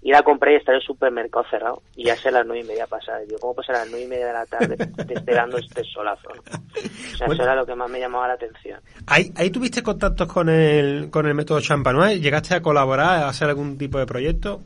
ir 0.01 0.15
a 0.15 0.23
comprar 0.23 0.53
y 0.53 0.55
estar 0.55 0.73
en 0.73 0.81
el 0.81 0.87
supermercado 0.87 1.45
cerrado 1.51 1.83
y 1.95 2.05
ya 2.05 2.15
sea 2.15 2.31
las 2.31 2.45
nueve 2.47 2.63
y 2.65 2.67
media 2.67 2.87
pasadas. 2.87 3.27
Digo, 3.27 3.39
¿cómo 3.39 3.53
pasa 3.53 3.73
las 3.73 3.87
nueve 3.87 4.05
y 4.05 4.07
media 4.07 4.27
de 4.27 4.33
la 4.33 4.45
tarde 4.47 4.75
esperando 5.09 5.57
este 5.57 5.83
solazo? 5.83 6.27
¿no? 6.33 7.33
Eso 7.33 7.43
era 7.43 7.55
lo 7.55 7.65
que 7.65 7.75
más 7.75 7.89
me 7.89 7.99
llamaba 7.99 8.27
la 8.27 8.33
atención. 8.33 8.79
¿Ahí, 9.05 9.31
ahí 9.35 9.51
tuviste 9.51 9.83
contactos 9.83 10.27
con 10.27 10.49
el, 10.49 11.11
con 11.11 11.27
el 11.27 11.35
método 11.35 11.61
Champanois? 11.61 12.19
¿Llegaste 12.19 12.55
a 12.55 12.61
colaborar, 12.63 13.23
a 13.23 13.29
hacer 13.29 13.47
algún 13.47 13.77
tipo 13.77 13.99
de 13.99 14.07
proyecto? 14.07 14.61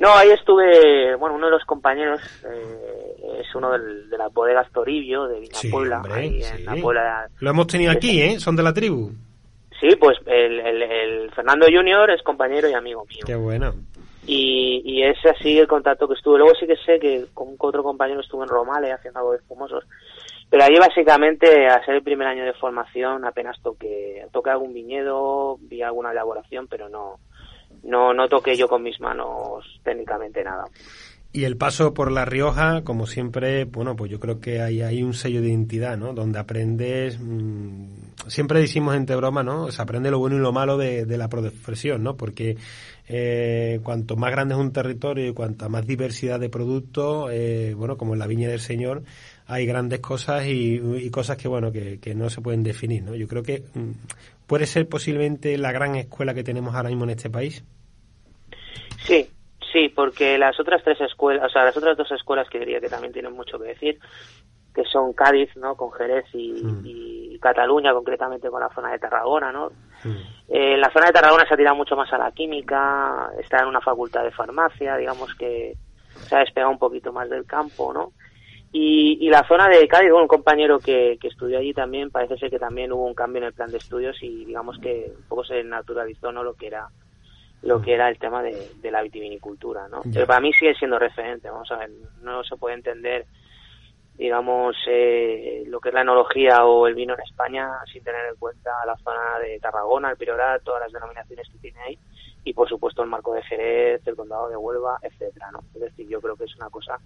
No, 0.00 0.14
ahí 0.14 0.30
estuve, 0.30 1.14
bueno, 1.16 1.34
uno 1.34 1.48
de 1.48 1.52
los 1.52 1.64
compañeros 1.66 2.22
eh, 2.42 3.38
es 3.38 3.54
uno 3.54 3.70
de 3.70 4.16
las 4.16 4.32
bodegas 4.32 4.66
Toribio 4.72 5.28
de 5.28 5.40
Vinapuebla. 5.40 7.28
Lo 7.38 7.50
hemos 7.50 7.66
tenido 7.66 7.92
aquí, 7.92 8.22
¿eh? 8.22 8.40
Son 8.40 8.56
de 8.56 8.62
la 8.62 8.72
tribu. 8.72 9.10
Sí, 9.78 9.88
pues 9.96 10.16
el, 10.24 11.30
Fernando 11.34 11.66
Junior 11.70 12.10
es 12.10 12.22
compañero 12.22 12.70
y 12.70 12.72
amigo 12.72 13.04
mío. 13.04 13.24
Qué 13.26 13.34
bueno. 13.34 13.74
Y, 14.26 14.80
y 14.86 15.02
es 15.02 15.18
así 15.26 15.58
el 15.58 15.68
contacto 15.68 16.08
que 16.08 16.14
estuve. 16.14 16.38
Luego 16.38 16.54
sí 16.58 16.66
que 16.66 16.76
sé 16.76 16.98
que 16.98 17.26
con 17.34 17.56
otro 17.58 17.82
compañero 17.82 18.22
estuve 18.22 18.44
en 18.44 18.48
Romale 18.48 18.92
haciendo 18.92 19.18
algo 19.20 19.32
de 19.32 19.38
espumosos. 19.38 19.84
Pero 20.48 20.64
ahí 20.64 20.78
básicamente, 20.78 21.68
a 21.68 21.84
ser 21.84 21.96
el 21.96 22.02
primer 22.02 22.26
año 22.26 22.44
de 22.44 22.54
formación, 22.54 23.26
apenas 23.26 23.60
toqué, 23.60 24.26
toqué 24.32 24.48
algún 24.48 24.72
viñedo, 24.72 25.58
vi 25.60 25.82
alguna 25.82 26.12
elaboración, 26.12 26.68
pero 26.68 26.88
no, 26.88 27.18
no, 27.82 28.12
no 28.14 28.28
toqué 28.28 28.56
yo 28.56 28.68
con 28.68 28.82
mis 28.82 29.00
manos 29.00 29.80
técnicamente 29.82 30.44
nada. 30.44 30.64
Y 31.32 31.44
el 31.44 31.56
paso 31.56 31.94
por 31.94 32.10
La 32.10 32.24
Rioja, 32.24 32.82
como 32.82 33.06
siempre, 33.06 33.64
bueno, 33.64 33.94
pues 33.94 34.10
yo 34.10 34.18
creo 34.18 34.40
que 34.40 34.60
hay, 34.60 34.82
hay 34.82 35.04
un 35.04 35.14
sello 35.14 35.40
de 35.40 35.48
identidad, 35.48 35.96
¿no? 35.96 36.12
Donde 36.12 36.40
aprendes, 36.40 37.20
mm, 37.20 37.84
siempre 38.26 38.58
decimos 38.58 38.96
entre 38.96 39.14
broma, 39.14 39.44
¿no? 39.44 39.70
Se 39.70 39.80
aprende 39.80 40.10
lo 40.10 40.18
bueno 40.18 40.36
y 40.36 40.40
lo 40.40 40.52
malo 40.52 40.76
de, 40.76 41.06
de 41.06 41.16
la 41.16 41.28
profesión, 41.28 42.02
¿no? 42.02 42.16
Porque 42.16 42.56
eh, 43.08 43.78
cuanto 43.84 44.16
más 44.16 44.32
grande 44.32 44.54
es 44.54 44.60
un 44.60 44.72
territorio 44.72 45.28
y 45.28 45.32
cuanta 45.32 45.68
más 45.68 45.86
diversidad 45.86 46.40
de 46.40 46.48
productos, 46.48 47.30
eh, 47.32 47.74
bueno, 47.76 47.96
como 47.96 48.14
en 48.14 48.18
la 48.18 48.26
Viña 48.26 48.48
del 48.48 48.60
Señor, 48.60 49.04
hay 49.46 49.66
grandes 49.66 50.00
cosas 50.00 50.44
y, 50.46 51.10
cosas 51.10 51.36
que, 51.36 51.46
bueno, 51.46 51.70
que, 51.70 52.00
que, 52.00 52.14
no 52.14 52.28
se 52.28 52.40
pueden 52.40 52.64
definir, 52.64 53.04
¿no? 53.04 53.14
Yo 53.14 53.28
creo 53.28 53.44
que 53.44 53.64
mm, 53.74 53.90
puede 54.50 54.66
ser 54.66 54.88
posiblemente 54.88 55.56
la 55.58 55.70
gran 55.70 55.94
escuela 55.94 56.34
que 56.34 56.42
tenemos 56.42 56.74
ahora 56.74 56.88
mismo 56.88 57.04
en 57.04 57.10
este 57.10 57.30
país. 57.30 57.64
Sí, 58.98 59.30
sí, 59.72 59.90
porque 59.94 60.38
las 60.38 60.58
otras 60.58 60.82
tres 60.82 61.00
escuelas, 61.02 61.46
o 61.46 61.48
sea, 61.48 61.62
las 61.62 61.76
otras 61.76 61.96
dos 61.96 62.10
escuelas 62.10 62.48
que 62.50 62.58
diría 62.58 62.80
que 62.80 62.88
también 62.88 63.12
tienen 63.12 63.32
mucho 63.32 63.60
que 63.60 63.68
decir, 63.68 64.00
que 64.74 64.82
son 64.86 65.12
Cádiz, 65.12 65.54
¿no? 65.54 65.76
Con 65.76 65.92
Jerez 65.92 66.24
y, 66.32 66.64
mm. 66.64 67.38
Cataluña, 67.38 67.92
concretamente 67.92 68.50
con 68.50 68.60
la 68.60 68.74
zona 68.74 68.90
de 68.90 68.98
Tarragona, 68.98 69.52
¿no? 69.52 69.70
Mm. 70.02 70.16
Eh, 70.48 70.74
en 70.74 70.80
la 70.80 70.90
zona 70.90 71.06
de 71.06 71.12
Tarragona 71.12 71.46
se 71.46 71.54
ha 71.54 71.56
tirado 71.56 71.76
mucho 71.76 71.94
más 71.94 72.12
a 72.12 72.18
la 72.18 72.32
química, 72.32 73.30
está 73.38 73.60
en 73.60 73.68
una 73.68 73.80
facultad 73.80 74.24
de 74.24 74.32
farmacia, 74.32 74.96
digamos 74.96 75.32
que 75.36 75.76
se 76.26 76.34
ha 76.34 76.40
despegado 76.40 76.72
un 76.72 76.78
poquito 76.80 77.12
más 77.12 77.30
del 77.30 77.46
campo, 77.46 77.92
¿no? 77.92 78.14
Y, 78.72 79.28
la 79.30 79.46
zona 79.46 79.68
de 79.68 79.88
Cádiz, 79.88 80.10
bueno, 80.10 80.24
un 80.24 80.28
compañero 80.28 80.78
que, 80.78 81.18
que 81.20 81.28
estudió 81.28 81.58
allí 81.58 81.74
también, 81.74 82.10
parece 82.10 82.36
ser 82.36 82.50
que 82.50 82.58
también 82.58 82.92
hubo 82.92 83.04
un 83.04 83.14
cambio 83.14 83.38
en 83.38 83.48
el 83.48 83.52
plan 83.52 83.70
de 83.70 83.78
estudios 83.78 84.16
y 84.22 84.44
digamos 84.44 84.78
que 84.78 85.12
un 85.16 85.24
poco 85.24 85.44
se 85.44 85.62
naturalizó 85.64 86.30
no 86.30 86.44
lo 86.44 86.54
que 86.54 86.68
era 86.68 86.88
lo 87.62 87.82
que 87.82 87.92
era 87.94 88.08
el 88.08 88.18
tema 88.18 88.42
de, 88.42 88.90
la 88.90 89.02
vitivinicultura, 89.02 89.86
¿no? 89.88 90.00
Pero 90.12 90.26
para 90.26 90.40
mí 90.40 90.52
sigue 90.52 90.74
siendo 90.74 90.98
referente, 90.98 91.50
vamos 91.50 91.70
a 91.70 91.76
ver, 91.76 91.90
no 92.22 92.42
se 92.42 92.56
puede 92.56 92.76
entender, 92.76 93.26
digamos, 94.14 94.76
eh, 94.88 95.64
lo 95.66 95.78
que 95.78 95.90
es 95.90 95.94
la 95.94 96.00
enología 96.00 96.64
o 96.64 96.86
el 96.86 96.94
vino 96.94 97.14
en 97.14 97.20
España 97.20 97.68
sin 97.92 98.02
tener 98.02 98.26
en 98.30 98.36
cuenta 98.36 98.70
la 98.86 98.96
zona 98.96 99.38
de 99.40 99.58
Tarragona, 99.60 100.10
el 100.10 100.16
Priorat, 100.16 100.62
todas 100.62 100.80
las 100.80 100.92
denominaciones 100.92 101.48
que 101.50 101.58
tiene 101.58 101.80
ahí 101.80 101.98
y 102.44 102.54
por 102.54 102.68
supuesto 102.68 103.02
el 103.02 103.10
marco 103.10 103.34
de 103.34 103.42
Jerez, 103.42 104.06
el 104.06 104.16
condado 104.16 104.48
de 104.48 104.56
Huelva, 104.56 104.98
etcétera, 105.02 105.50
¿no? 105.52 105.60
Es 105.74 105.80
decir, 105.82 106.08
yo 106.08 106.20
creo 106.22 106.36
que 106.36 106.44
es 106.44 106.56
una 106.56 106.70
cosa 106.70 106.98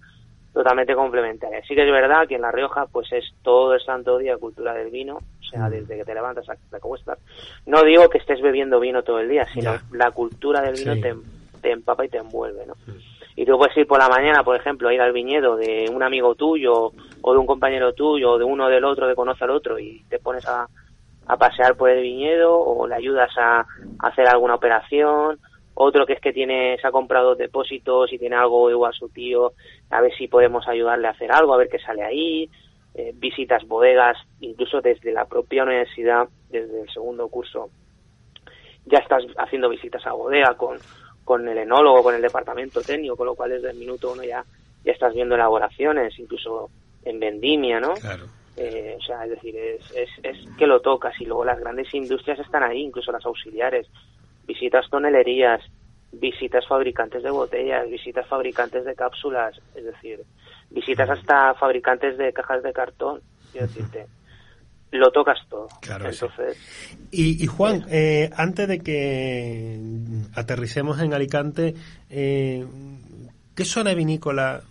totalmente 0.55 0.95
complementaria. 0.95 1.61
Sí 1.67 1.75
que 1.75 1.83
es 1.85 1.91
verdad 1.91 2.25
que 2.25 2.35
en 2.35 2.41
La 2.41 2.51
Rioja 2.51 2.85
pues 2.89 3.11
es 3.11 3.25
todo 3.43 3.73
el 3.73 3.81
santo 3.81 4.17
día 4.17 4.37
cultura 4.37 4.73
del 4.73 4.89
vino, 4.89 5.17
o 5.17 5.43
sea, 5.51 5.67
mm. 5.67 5.69
desde 5.69 5.97
que 5.97 6.05
te 6.05 6.13
levantas 6.13 6.49
hasta 6.49 6.69
que 6.69 6.77
acuestas. 6.77 7.19
No 7.65 7.83
digo 7.83 8.07
que 8.09 8.19
estés 8.19 8.41
bebiendo 8.41 8.79
vino 8.79 9.03
todo 9.03 9.19
el 9.19 9.27
día, 9.27 9.45
sino 9.53 9.73
la 9.91 10.11
cultura 10.11 10.61
del 10.61 10.75
vino 10.75 10.93
te, 10.93 11.13
te, 11.61 11.71
empapa 11.71 12.05
y 12.05 12.09
te 12.09 12.19
envuelve, 12.19 12.65
¿no? 12.65 12.73
Mm. 12.87 12.99
Y 13.35 13.45
tú 13.45 13.57
puedes 13.57 13.75
ir 13.75 13.85
por 13.85 13.99
la 13.99 14.07
mañana, 14.07 14.45
por 14.45 14.55
ejemplo, 14.55 14.87
a 14.87 14.93
ir 14.93 15.01
al 15.01 15.11
viñedo 15.11 15.57
de 15.57 15.91
un 15.93 16.01
amigo 16.01 16.35
tuyo 16.35 16.93
o 17.21 17.33
de 17.33 17.37
un 17.37 17.45
compañero 17.45 17.91
tuyo 17.91 18.31
o 18.31 18.37
de 18.37 18.45
uno 18.45 18.69
del 18.69 18.85
otro 18.85 19.09
que 19.09 19.15
conoce 19.15 19.43
al 19.43 19.49
otro 19.49 19.77
y 19.77 20.05
te 20.07 20.19
pones 20.19 20.47
a, 20.47 20.65
a 21.27 21.35
pasear 21.35 21.75
por 21.75 21.89
el 21.89 22.01
viñedo 22.01 22.57
o 22.57 22.87
le 22.87 22.95
ayudas 22.95 23.37
a 23.37 23.65
hacer 23.99 24.25
alguna 24.29 24.55
operación 24.55 25.37
otro 25.75 26.05
que 26.05 26.13
es 26.13 26.21
que 26.21 26.33
tiene, 26.33 26.77
se 26.79 26.87
ha 26.87 26.91
comprado 26.91 27.35
depósitos 27.35 28.11
y 28.11 28.17
tiene 28.17 28.35
algo 28.35 28.69
igual 28.71 28.91
a 28.91 28.97
su 28.97 29.09
tío, 29.09 29.53
a 29.89 30.01
ver 30.01 30.15
si 30.17 30.27
podemos 30.27 30.67
ayudarle 30.67 31.07
a 31.07 31.11
hacer 31.11 31.31
algo, 31.31 31.53
a 31.53 31.57
ver 31.57 31.69
qué 31.69 31.79
sale 31.79 32.01
ahí, 32.03 32.49
eh, 32.95 33.11
visitas 33.13 33.67
bodegas, 33.67 34.17
incluso 34.39 34.79
desde 34.81 35.11
la 35.11 35.25
propia 35.25 35.63
universidad, 35.63 36.29
desde 36.49 36.81
el 36.81 36.89
segundo 36.89 37.27
curso, 37.27 37.69
ya 38.85 38.99
estás 38.99 39.23
haciendo 39.37 39.67
visitas 39.69 40.05
a 40.07 40.13
bodega 40.13 40.55
con, 40.55 40.77
con 41.25 41.47
el 41.47 41.57
enólogo, 41.57 42.03
con 42.03 42.15
el 42.15 42.21
departamento 42.21 42.81
técnico, 42.81 43.17
con 43.17 43.27
lo 43.27 43.35
cual 43.35 43.49
desde 43.49 43.71
el 43.71 43.77
minuto 43.77 44.13
uno 44.13 44.23
ya, 44.23 44.45
ya 44.85 44.91
estás 44.93 45.13
viendo 45.13 45.35
elaboraciones, 45.35 46.17
incluso 46.19 46.69
en 47.03 47.19
vendimia, 47.19 47.81
¿no? 47.81 47.95
Claro. 47.95 48.25
Eh, 48.55 48.95
o 48.97 49.01
sea, 49.03 49.25
es 49.25 49.31
decir, 49.31 49.57
es, 49.57 49.91
es, 49.91 50.09
es 50.23 50.37
que 50.57 50.65
lo 50.65 50.79
tocas 50.79 51.19
y 51.19 51.25
luego 51.25 51.43
las 51.43 51.59
grandes 51.59 51.93
industrias 51.93 52.39
están 52.39 52.63
ahí, 52.63 52.81
incluso 52.81 53.11
las 53.11 53.25
auxiliares 53.25 53.87
visitas 54.45 54.89
tonelerías, 54.89 55.61
visitas 56.11 56.65
fabricantes 56.67 57.23
de 57.23 57.31
botellas, 57.31 57.89
visitas 57.89 58.27
fabricantes 58.27 58.85
de 58.85 58.95
cápsulas, 58.95 59.59
es 59.75 59.85
decir, 59.85 60.21
visitas 60.69 61.09
hasta 61.09 61.53
fabricantes 61.55 62.17
de 62.17 62.33
cajas 62.33 62.63
de 62.63 62.73
cartón, 62.73 63.21
quiero 63.51 63.67
decirte. 63.67 64.05
Lo 64.91 65.11
tocas 65.11 65.39
todo. 65.49 65.67
Claro, 65.81 66.09
y, 67.11 67.45
Juan, 67.47 67.85
eh, 67.89 68.29
antes 68.35 68.67
de 68.67 68.79
que 68.79 69.77
aterricemos 70.35 71.01
en 71.01 71.13
Alicante, 71.13 71.73
eh, 72.09 72.65
¿qué 73.55 73.65
zona 73.65 73.93
vinícola 73.93 74.61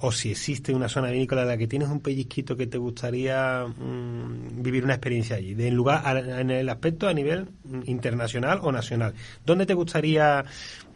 o 0.00 0.12
si 0.12 0.30
existe 0.30 0.74
una 0.74 0.88
zona 0.88 1.10
vinícola 1.10 1.42
en 1.42 1.48
la 1.48 1.56
que 1.56 1.66
tienes 1.66 1.88
un 1.88 2.00
pellizquito 2.00 2.56
que 2.56 2.66
te 2.66 2.78
gustaría 2.78 3.64
mm, 3.66 4.62
vivir 4.62 4.84
una 4.84 4.94
experiencia 4.94 5.36
allí, 5.36 5.54
de 5.54 5.68
en 5.68 5.74
lugar 5.74 6.16
en 6.16 6.50
el 6.50 6.68
aspecto 6.68 7.08
a 7.08 7.12
nivel 7.12 7.48
internacional 7.84 8.60
o 8.62 8.72
nacional. 8.72 9.14
¿Dónde 9.44 9.66
te 9.66 9.74
gustaría 9.74 10.44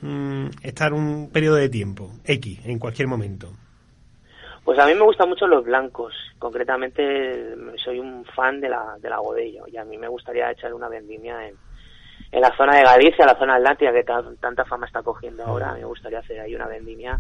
mm, 0.01 0.47
estar 0.63 0.93
un 0.93 1.31
periodo 1.31 1.57
de 1.57 1.69
tiempo 1.69 2.13
X 2.25 2.61
en 2.65 2.79
cualquier 2.79 3.09
momento? 3.09 3.51
Pues 4.65 4.79
a 4.79 4.87
mí 4.87 4.95
me 4.95 5.03
gustan 5.03 5.29
mucho 5.29 5.47
los 5.47 5.65
blancos. 5.65 6.15
Concretamente 6.39 7.57
soy 7.83 7.99
un 7.99 8.25
fan 8.25 8.61
de 8.61 8.69
la 8.69 8.97
de 9.01 9.11
la 9.11 9.19
Godello 9.19 9.67
y 9.67 9.77
a 9.77 9.85
mí 9.85 9.99
me 9.99 10.07
gustaría 10.07 10.51
echar 10.51 10.73
una 10.73 10.89
vendimia 10.89 11.49
en 11.49 11.57
en 12.31 12.41
la 12.41 12.57
zona 12.57 12.77
de 12.77 12.83
Galicia, 12.83 13.27
la 13.27 13.39
zona 13.39 13.57
atlántica 13.57 13.93
que 13.93 14.05
tanta 14.05 14.65
fama 14.65 14.87
está 14.87 15.03
cogiendo 15.03 15.45
ahora. 15.45 15.71
A 15.71 15.75
mí 15.75 15.81
me 15.81 15.87
gustaría 15.87 16.21
hacer 16.21 16.41
ahí 16.41 16.55
una 16.55 16.67
vendimia 16.67 17.19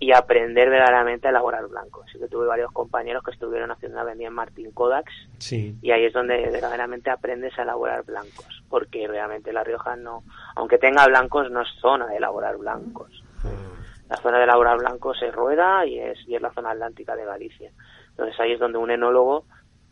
y 0.00 0.12
aprender 0.12 0.70
verdaderamente 0.70 1.28
a 1.28 1.30
elaborar 1.30 1.68
blanco. 1.68 2.02
Así 2.08 2.18
que 2.18 2.26
tuve 2.26 2.46
varios 2.46 2.72
compañeros 2.72 3.22
que 3.22 3.32
estuvieron 3.32 3.70
haciendo 3.70 3.98
una 3.98 4.04
vendimia 4.04 4.28
en 4.28 4.34
Martín 4.34 4.72
Kodaks 4.72 5.12
y 5.50 5.90
ahí 5.90 6.06
es 6.06 6.12
donde 6.14 6.36
verdaderamente 6.50 7.10
aprendes 7.10 7.56
a 7.58 7.62
elaborar 7.62 8.02
blancos, 8.04 8.64
porque 8.70 9.06
realmente 9.06 9.52
La 9.52 9.62
Rioja 9.62 9.96
no, 9.96 10.24
aunque 10.56 10.78
tenga 10.78 11.06
blancos, 11.06 11.50
no 11.50 11.60
es 11.60 11.68
zona 11.80 12.06
de 12.06 12.16
elaborar 12.16 12.56
blancos. 12.56 13.22
Mm. 13.44 14.08
La 14.08 14.16
zona 14.16 14.38
de 14.38 14.44
elaborar 14.44 14.78
blancos 14.78 15.22
es 15.22 15.34
Rueda 15.34 15.86
y 15.86 15.98
es, 15.98 16.18
y 16.26 16.34
es 16.34 16.42
la 16.42 16.52
zona 16.52 16.70
atlántica 16.70 17.14
de 17.14 17.26
Galicia. 17.26 17.70
Entonces 18.08 18.40
ahí 18.40 18.52
es 18.52 18.58
donde 18.58 18.78
un 18.78 18.90
enólogo 18.90 19.44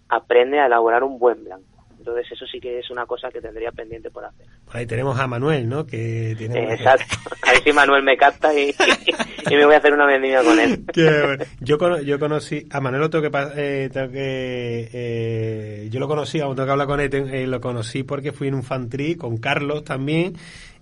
aprende 0.09 0.59
a 0.59 0.66
elaborar 0.66 1.04
un 1.04 1.18
buen 1.18 1.45
blanco. 1.45 1.77
Entonces 2.09 2.33
eso 2.33 2.47
sí 2.47 2.59
que 2.59 2.79
es 2.79 2.91
una 2.91 3.05
cosa 3.05 3.31
que 3.31 3.41
tendría 3.41 3.71
pendiente 3.71 4.11
por 4.11 4.25
hacer. 4.25 4.47
ahí 4.73 4.87
tenemos 4.87 5.19
a 5.21 5.27
Manuel, 5.27 5.69
¿no? 5.69 5.87
Que 5.87 6.35
tiene... 6.38 6.73
Exacto. 6.73 7.17
Ahí 7.43 7.59
sí 7.65 7.73
Manuel 7.73 8.03
me 8.03 8.17
capta 8.17 8.53
y, 8.53 8.75
me 9.50 9.65
voy 9.65 9.75
a 9.75 9.79
hacer 9.79 9.93
una 9.93 10.07
vendimia 10.07 10.43
con 10.43 10.59
él. 10.59 10.85
yo, 11.61 12.00
yo 12.00 12.19
conocí... 12.19 12.67
A 12.71 12.81
Manuel 12.81 13.03
lo 13.03 13.11
tengo 13.11 13.31
que... 13.31 13.38
Eh, 13.57 13.91
tengo 13.93 14.11
que 14.11 14.88
eh, 14.93 15.88
yo 15.91 16.00
lo 16.00 16.09
conocí, 16.09 16.41
aún 16.41 16.57
tengo 16.57 16.67
que 16.67 16.73
hablar 16.73 16.87
con 16.87 17.00
él, 17.00 17.12
eh, 17.12 17.47
lo 17.47 17.61
conocí 17.61 18.03
porque 18.05 18.33
fui 18.33 18.49
en 18.49 18.55
un 18.55 18.62
fan 18.62 18.88
con 19.19 19.37
Carlos 19.37 19.85
también 19.85 20.35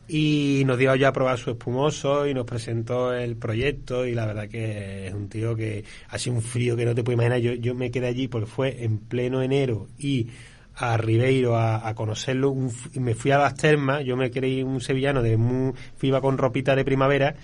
y 0.07 0.63
nos 0.65 0.79
dio 0.79 0.95
ya 0.95 1.09
a 1.09 1.13
probar 1.13 1.39
su 1.39 1.51
espumoso 1.51 2.27
y 2.29 2.35
nos 2.35 2.47
presentó 2.47 3.13
el 3.13 3.37
proyecto 3.37 4.07
y 4.07 4.15
la 4.15 4.27
verdad 4.27 4.49
que 4.49 5.09
es 5.09 5.15
un 5.15 5.29
tío 5.29 5.57
que 5.57 5.85
ha 6.09 6.19
sido 6.19 6.37
un 6.37 6.43
frío 6.43 6.77
que 6.77 6.85
no 6.85 6.95
te 6.95 7.03
puedes 7.03 7.17
imaginar. 7.17 7.41
Yo, 7.41 7.53
yo 7.55 7.75
me 7.75 7.91
quedé 7.91 8.07
allí 8.07 8.29
porque 8.29 8.47
fue 8.47 8.85
en 8.85 8.99
pleno 8.99 9.43
enero 9.43 9.89
y 9.99 10.29
a 10.77 10.97
Ribeiro 10.99 11.57
a, 11.57 11.95
conocerlo 11.95 12.55
y 12.93 13.01
me 13.01 13.15
fui 13.15 13.31
a 13.31 13.39
las 13.39 13.55
termas, 13.55 14.05
yo 14.05 14.17
me 14.17 14.31
creí 14.31 14.63
un 14.63 14.81
sevillano 14.81 15.23
de 15.23 15.37
muy, 15.37 15.73
iba 16.03 16.21
con 16.21 16.37
ropita 16.37 16.77
de 16.77 16.85
primavera 16.85 17.35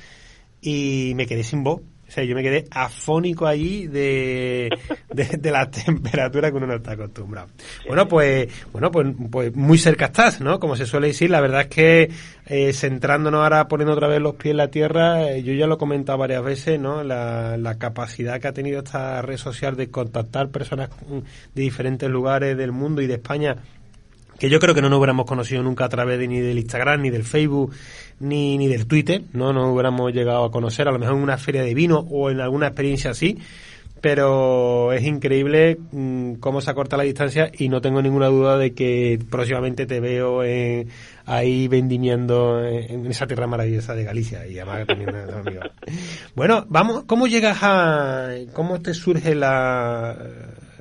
y 0.61 1.13
me 1.17 1.27
quedé 1.27 1.43
sin 1.43 1.65
voz. 1.65 1.81
O 2.13 2.15
sea, 2.15 2.25
yo 2.25 2.35
me 2.35 2.43
quedé 2.43 2.67
afónico 2.71 3.47
allí 3.47 3.87
de, 3.87 4.69
de, 5.15 5.51
la 5.51 5.71
temperatura 5.71 6.51
que 6.51 6.59
uno 6.59 6.67
no 6.67 6.75
está 6.75 6.93
acostumbrado. 6.93 7.49
Bueno, 7.87 8.07
pues, 8.07 8.49
bueno, 8.71 8.91
pues, 8.91 9.15
pues 9.31 9.57
muy 9.57 9.79
cerca 9.79 10.05
estás, 10.05 10.43
¿no? 10.43 10.61
Como 10.61 10.77
se 10.77 10.85
suele 10.85 11.07
decir, 11.07 11.31
la 11.31 11.41
verdad 11.41 11.63
es 11.63 11.67
que 11.69 12.11
eh, 12.45 12.75
centrándonos 12.75 13.43
ahora, 13.43 13.67
poniendo 13.67 13.95
otra 13.95 14.09
vez 14.09 14.21
los 14.21 14.35
pies 14.35 14.51
en 14.51 14.59
la 14.59 14.69
tierra, 14.69 15.31
eh, 15.31 15.43
yo 15.43 15.55
ya 15.55 15.67
lo 15.67 15.77
he 15.77 15.79
comentado 15.79 16.19
varias 16.19 16.45
veces, 16.45 16.79
¿no? 16.79 17.03
La, 17.03 17.57
la 17.57 17.79
capacidad 17.79 18.39
que 18.39 18.49
ha 18.49 18.53
tenido 18.53 18.81
esta 18.81 19.23
red 19.23 19.39
social 19.39 19.75
de 19.75 19.89
contactar 19.89 20.51
personas 20.51 20.91
de 21.09 21.63
diferentes 21.63 22.11
lugares 22.11 22.59
del 22.59 22.73
mundo 22.73 23.01
y 23.01 23.07
de 23.07 23.15
España 23.15 23.57
que 24.43 24.51
yo 24.51 24.59
creo 24.59 24.75
que 24.75 24.83
no 24.83 24.89
nos 24.89 24.99
hubiéramos 24.99 25.25
conocido 25.25 25.63
nunca 25.63 25.85
a 25.85 25.89
través 25.89 26.19
de, 26.19 26.27
ni 26.27 26.41
del 26.41 26.59
Instagram, 26.59 27.03
ni 27.03 27.11
del 27.11 27.23
Facebook, 27.23 27.73
ni, 28.19 28.59
ni 28.59 28.67
del 28.67 28.89
Twitter, 28.89 29.23
no 29.33 29.53
nos 29.53 29.73
hubiéramos 29.73 30.13
llegado 30.13 30.43
a 30.43 30.51
conocer, 30.51 30.89
a 30.89 30.91
lo 30.91 30.99
mejor 30.99 31.15
en 31.15 31.23
una 31.23 31.39
feria 31.39 31.63
de 31.63 31.73
vino 31.75 32.01
o 32.11 32.29
en 32.29 32.41
alguna 32.41 32.67
experiencia 32.67 33.13
así, 33.13 33.39
pero 34.01 34.93
es 34.93 35.05
increíble 35.05 35.79
mm, 35.93 36.41
cómo 36.41 36.61
se 36.61 36.73
acorta 36.73 36.97
la 36.97 37.05
distancia 37.05 37.53
y 37.57 37.69
no 37.69 37.81
tengo 37.81 38.03
ninguna 38.03 38.27
duda 38.27 38.59
de 38.59 38.75
que 38.75 39.21
próximamente 39.31 39.87
te 39.87 40.01
veo 40.01 40.41
ahí 41.25 41.69
vendimiando 41.69 42.65
en, 42.65 43.07
esa 43.07 43.29
tierra 43.29 43.47
maravillosa 43.47 43.95
de 43.95 44.03
Galicia 44.03 44.45
y 44.49 44.59
además 44.59 44.89
también. 44.89 45.15
Bueno, 46.35 46.67
vamos, 46.69 47.05
¿cómo 47.05 47.29
llegas 47.29 47.59
a, 47.63 48.31
cómo 48.55 48.81
te 48.81 48.93
surge 48.93 49.37
la, 49.37 50.17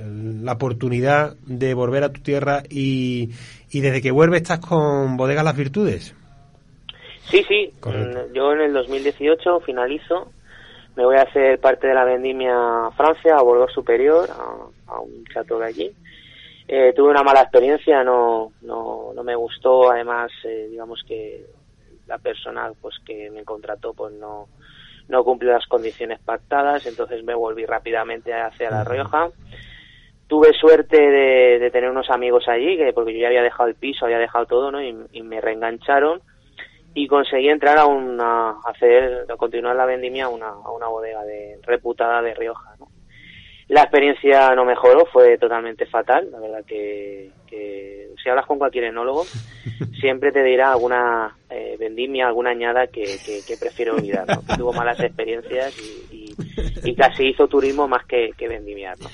la 0.06 0.54
oportunidad 0.54 1.36
de 1.46 1.74
volver 1.74 2.04
a 2.04 2.12
tu 2.12 2.22
tierra 2.22 2.64
y, 2.70 3.30
y 3.72 3.82
desde 3.82 4.02
que 4.02 4.12
vuelves 4.12 4.42
estás 4.42 4.60
con 4.60 5.18
Bodegas 5.18 5.46
Las 5.46 5.56
Virtudes. 5.56 6.16
Sí, 7.32 7.44
sí. 7.48 7.74
Mm, 7.86 8.34
yo 8.34 8.52
en 8.54 8.62
el 8.62 8.74
2018 8.74 9.62
finalizo. 9.62 10.32
Me 10.96 11.06
voy 11.06 11.16
a 11.16 11.22
hacer 11.22 11.60
parte 11.60 11.88
de 11.88 11.94
la 11.94 12.04
vendimia 12.04 12.54
Francia, 12.98 13.38
a 13.38 13.42
Bordeaux 13.42 13.72
Superior, 13.72 14.30
a, 14.88 15.00
un 15.00 15.24
chateau 15.34 15.60
de 15.60 15.66
allí. 15.66 15.92
Eh, 16.68 16.94
tuve 16.94 17.12
una 17.12 17.24
mala 17.24 17.42
experiencia, 17.42 18.04
no, 18.04 18.52
no, 18.62 19.14
no 19.16 19.24
me 19.24 19.36
gustó. 19.36 19.90
Además, 19.90 20.30
eh, 20.44 20.68
digamos 20.70 21.02
que 21.08 21.46
la 22.08 22.18
persona 22.18 22.70
pues 22.82 22.96
que 23.06 23.30
me 23.32 23.46
contrató 23.46 23.94
pues 23.94 24.14
no, 24.14 24.50
no 25.08 25.24
cumplió 25.24 25.54
las 25.54 25.66
condiciones 25.68 26.20
pactadas, 26.20 26.86
entonces 26.86 27.24
me 27.24 27.34
volví 27.34 27.66
rápidamente 27.66 28.34
hacia 28.34 28.70
La 28.70 28.84
Rioja 28.84 29.30
tuve 30.32 30.54
suerte 30.54 30.98
de, 30.98 31.70
tener 31.72 31.90
unos 31.90 32.10
amigos 32.10 32.48
allí, 32.48 32.78
que 32.78 32.94
porque 32.94 33.12
yo 33.14 33.20
ya 33.20 33.28
había 33.28 33.44
dejado 33.44 33.68
el 33.68 33.76
piso, 33.76 34.06
había 34.06 34.18
dejado 34.18 34.46
todo, 34.46 34.72
¿no? 34.72 34.82
Y, 34.82 35.22
me 35.24 35.42
reengancharon 35.42 36.22
y 36.94 37.06
conseguí 37.06 37.50
entrar 37.50 37.78
a 37.78 37.86
una, 37.86 38.52
hacer, 38.66 39.26
a 39.30 39.36
continuar 39.36 39.76
la 39.76 39.86
vendimia 39.86 40.26
a 40.26 40.30
una, 40.30 40.48
a 40.48 40.72
una 40.72 40.88
bodega 40.88 41.22
de, 41.26 41.60
reputada 41.64 42.22
de 42.22 42.34
Rioja, 42.34 42.78
¿no? 42.80 42.88
La 43.68 43.82
experiencia 43.82 44.56
no 44.56 44.64
mejoró, 44.64 45.06
fue 45.08 45.38
totalmente 45.38 45.86
fatal, 45.86 46.32
la 46.32 46.40
verdad 46.40 46.64
que, 46.66 47.30
si 47.52 48.30
hablas 48.30 48.46
con 48.46 48.58
cualquier 48.58 48.86
enólogo, 48.86 49.26
siempre 50.00 50.32
te 50.32 50.44
dirá 50.44 50.72
alguna 50.72 51.36
eh, 51.50 51.76
vendimia, 51.80 52.28
alguna 52.28 52.52
añada 52.52 52.88
que, 52.88 53.18
que, 53.26 53.58
prefiero 53.58 53.96
olvidar, 53.96 54.26
¿no? 54.28 54.56
tuvo 54.58 54.74
malas 54.74 55.00
experiencias 55.00 55.78
y, 56.12 56.34
y 56.84 56.96
casi 56.96 57.28
hizo 57.28 57.48
turismo 57.48 57.88
más 57.88 58.06
que, 58.06 58.32
que 58.38 58.48
vendimiar, 58.48 58.98
¿no? 59.00 59.08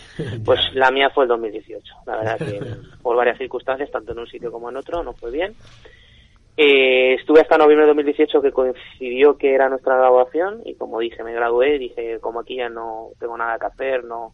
Pues 0.46 0.60
la 0.74 0.92
mía 0.92 1.10
fue 1.10 1.24
el 1.26 1.30
2018, 1.30 1.94
la 2.06 2.18
verdad 2.18 2.38
que 2.38 2.60
por 3.02 3.16
varias 3.16 3.38
circunstancias, 3.38 3.92
tanto 3.92 4.12
en 4.12 4.20
un 4.20 4.28
sitio 4.28 4.52
como 4.52 4.70
en 4.70 4.78
otro, 4.78 5.04
no 5.04 5.14
fue 5.14 5.32
bien. 5.32 5.56
Eh, 6.60 7.14
estuve 7.14 7.42
hasta 7.42 7.58
noviembre 7.58 7.86
de 7.86 7.94
2018 7.94 8.42
que 8.42 8.52
coincidió 8.52 9.38
que 9.38 9.54
era 9.54 9.70
nuestra 9.70 9.96
graduación 9.96 10.62
y 10.66 10.74
como 10.74 11.00
dije, 11.00 11.24
me 11.24 11.34
gradué, 11.34 11.78
dije, 11.78 12.20
como 12.20 12.40
aquí 12.40 12.56
ya 12.56 12.68
no 12.68 13.10
tengo 13.20 13.38
nada 13.38 13.60
que 13.60 13.68
hacer, 13.68 14.04
no 14.04 14.34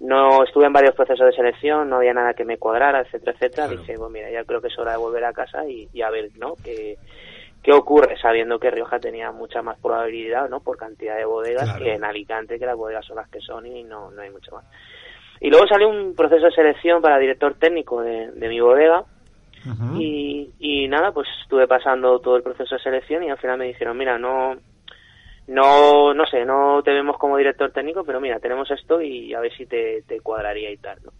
no 0.00 0.44
estuve 0.44 0.66
en 0.66 0.72
varios 0.72 0.94
procesos 0.94 1.26
de 1.26 1.32
selección, 1.32 1.88
no 1.88 1.96
había 1.96 2.12
nada 2.12 2.34
que 2.34 2.44
me 2.44 2.58
cuadrara, 2.58 3.00
etcétera, 3.00 3.32
etcétera. 3.32 3.68
Dije, 3.68 3.94
pues 3.96 4.10
mira, 4.10 4.30
ya 4.30 4.44
creo 4.44 4.60
que 4.60 4.68
es 4.68 4.78
hora 4.78 4.92
de 4.92 4.98
volver 4.98 5.24
a 5.24 5.32
casa 5.32 5.66
y, 5.68 6.02
a 6.02 6.10
ver, 6.10 6.30
¿no? 6.38 6.54
¿Qué, 6.62 6.96
¿Qué 7.62 7.72
ocurre 7.72 8.16
sabiendo 8.20 8.58
que 8.58 8.70
Rioja 8.70 8.98
tenía 8.98 9.32
mucha 9.32 9.62
más 9.62 9.78
probabilidad, 9.80 10.48
¿no? 10.48 10.60
Por 10.60 10.76
cantidad 10.76 11.16
de 11.16 11.24
bodegas 11.24 11.78
que 11.78 11.94
en 11.94 12.04
Alicante, 12.04 12.58
que 12.58 12.66
las 12.66 12.76
bodegas 12.76 13.06
son 13.06 13.16
las 13.16 13.28
que 13.28 13.40
son 13.40 13.66
y 13.66 13.82
no, 13.84 14.10
no 14.10 14.22
hay 14.22 14.30
mucho 14.30 14.52
más. 14.52 14.64
Y 15.40 15.50
luego 15.50 15.66
salió 15.66 15.88
un 15.88 16.14
proceso 16.14 16.46
de 16.46 16.52
selección 16.52 17.02
para 17.02 17.18
director 17.18 17.54
técnico 17.54 18.02
de, 18.02 18.30
de 18.32 18.48
mi 18.48 18.60
bodega, 18.60 19.04
y, 19.98 20.52
y 20.60 20.86
nada, 20.86 21.10
pues 21.10 21.26
estuve 21.42 21.66
pasando 21.66 22.20
todo 22.20 22.36
el 22.36 22.44
proceso 22.44 22.76
de 22.76 22.82
selección 22.82 23.24
y 23.24 23.30
al 23.30 23.38
final 23.38 23.58
me 23.58 23.64
dijeron, 23.64 23.98
mira, 23.98 24.16
no, 24.16 24.54
no, 25.48 26.12
no 26.12 26.26
sé, 26.26 26.44
no 26.44 26.82
te 26.82 26.92
vemos 26.92 27.16
como 27.18 27.36
director 27.36 27.70
técnico, 27.70 28.04
pero 28.04 28.20
mira, 28.20 28.40
tenemos 28.40 28.70
esto 28.70 29.00
y 29.00 29.32
a 29.34 29.40
ver 29.40 29.52
si 29.56 29.66
te, 29.66 30.02
te 30.02 30.20
cuadraría 30.20 30.70
y 30.70 30.76
tal, 30.76 30.98
¿no? 31.04 31.12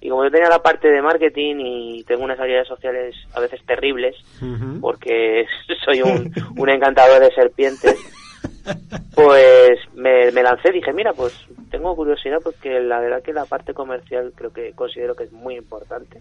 Y 0.00 0.08
como 0.08 0.24
yo 0.24 0.32
tenía 0.32 0.48
la 0.48 0.62
parte 0.62 0.88
de 0.88 1.00
marketing 1.00 1.56
y 1.60 2.04
tengo 2.04 2.24
unas 2.24 2.38
habilidades 2.38 2.66
sociales 2.66 3.14
a 3.34 3.40
veces 3.40 3.64
terribles, 3.64 4.16
porque 4.80 5.46
soy 5.84 6.02
un, 6.02 6.32
un 6.56 6.68
encantador 6.68 7.20
de 7.20 7.32
serpientes, 7.32 7.96
pues 9.14 9.78
me, 9.94 10.32
me 10.32 10.42
lancé, 10.42 10.72
dije, 10.72 10.92
mira, 10.92 11.12
pues 11.12 11.46
tengo 11.70 11.94
curiosidad 11.94 12.40
porque 12.42 12.80
la 12.80 12.98
verdad 12.98 13.22
que 13.22 13.32
la 13.32 13.46
parte 13.46 13.74
comercial 13.74 14.32
creo 14.34 14.52
que 14.52 14.72
considero 14.72 15.14
que 15.14 15.24
es 15.24 15.32
muy 15.32 15.54
importante 15.56 16.20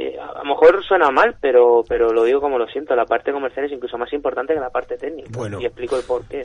eh, 0.00 0.16
a 0.18 0.38
lo 0.38 0.44
mejor 0.44 0.84
suena 0.84 1.10
mal, 1.10 1.36
pero 1.40 1.82
pero 1.88 2.12
lo 2.12 2.22
digo 2.22 2.40
como 2.40 2.56
lo 2.56 2.68
siento, 2.68 2.94
la 2.94 3.04
parte 3.04 3.32
comercial 3.32 3.66
es 3.66 3.72
incluso 3.72 3.98
más 3.98 4.12
importante 4.12 4.54
que 4.54 4.60
la 4.60 4.70
parte 4.70 4.96
técnica. 4.96 5.30
Y 5.58 5.66
explico 5.66 5.96
el 5.96 6.04
por 6.04 6.24
qué. 6.28 6.44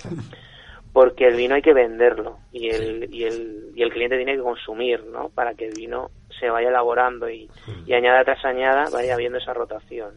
Porque 0.92 1.28
el 1.28 1.36
vino 1.36 1.56
hay 1.56 1.62
que 1.62 1.74
venderlo 1.74 2.38
y 2.52 2.70
el, 2.70 3.14
y 3.14 3.24
el, 3.24 3.72
y 3.76 3.82
el 3.82 3.92
cliente 3.92 4.16
tiene 4.16 4.36
que 4.36 4.44
consumir, 4.44 5.04
¿no? 5.06 5.30
Para 5.30 5.54
que 5.54 5.68
el 5.68 5.74
vino 5.74 6.10
se 6.40 6.50
vaya 6.50 6.70
elaborando 6.70 7.30
y, 7.30 7.50
y 7.86 7.94
añada 7.94 8.24
tras 8.24 8.44
añada 8.46 8.86
vaya 8.92 9.14
habiendo 9.14 9.38
esa 9.38 9.54
rotación. 9.54 10.14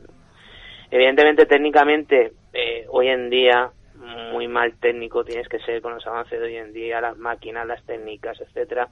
Evidentemente, 0.90 1.46
técnicamente, 1.46 2.32
eh, 2.52 2.86
hoy 2.88 3.08
en 3.08 3.30
día, 3.30 3.70
muy 4.32 4.48
mal 4.48 4.74
técnico 4.78 5.24
tienes 5.24 5.48
que 5.48 5.58
ser 5.60 5.80
con 5.80 5.94
los 5.94 6.06
avances 6.06 6.38
de 6.38 6.46
hoy 6.46 6.56
en 6.56 6.72
día, 6.72 7.00
las 7.00 7.16
máquinas, 7.16 7.66
las 7.66 7.84
técnicas, 7.84 8.40
etcétera, 8.40 8.88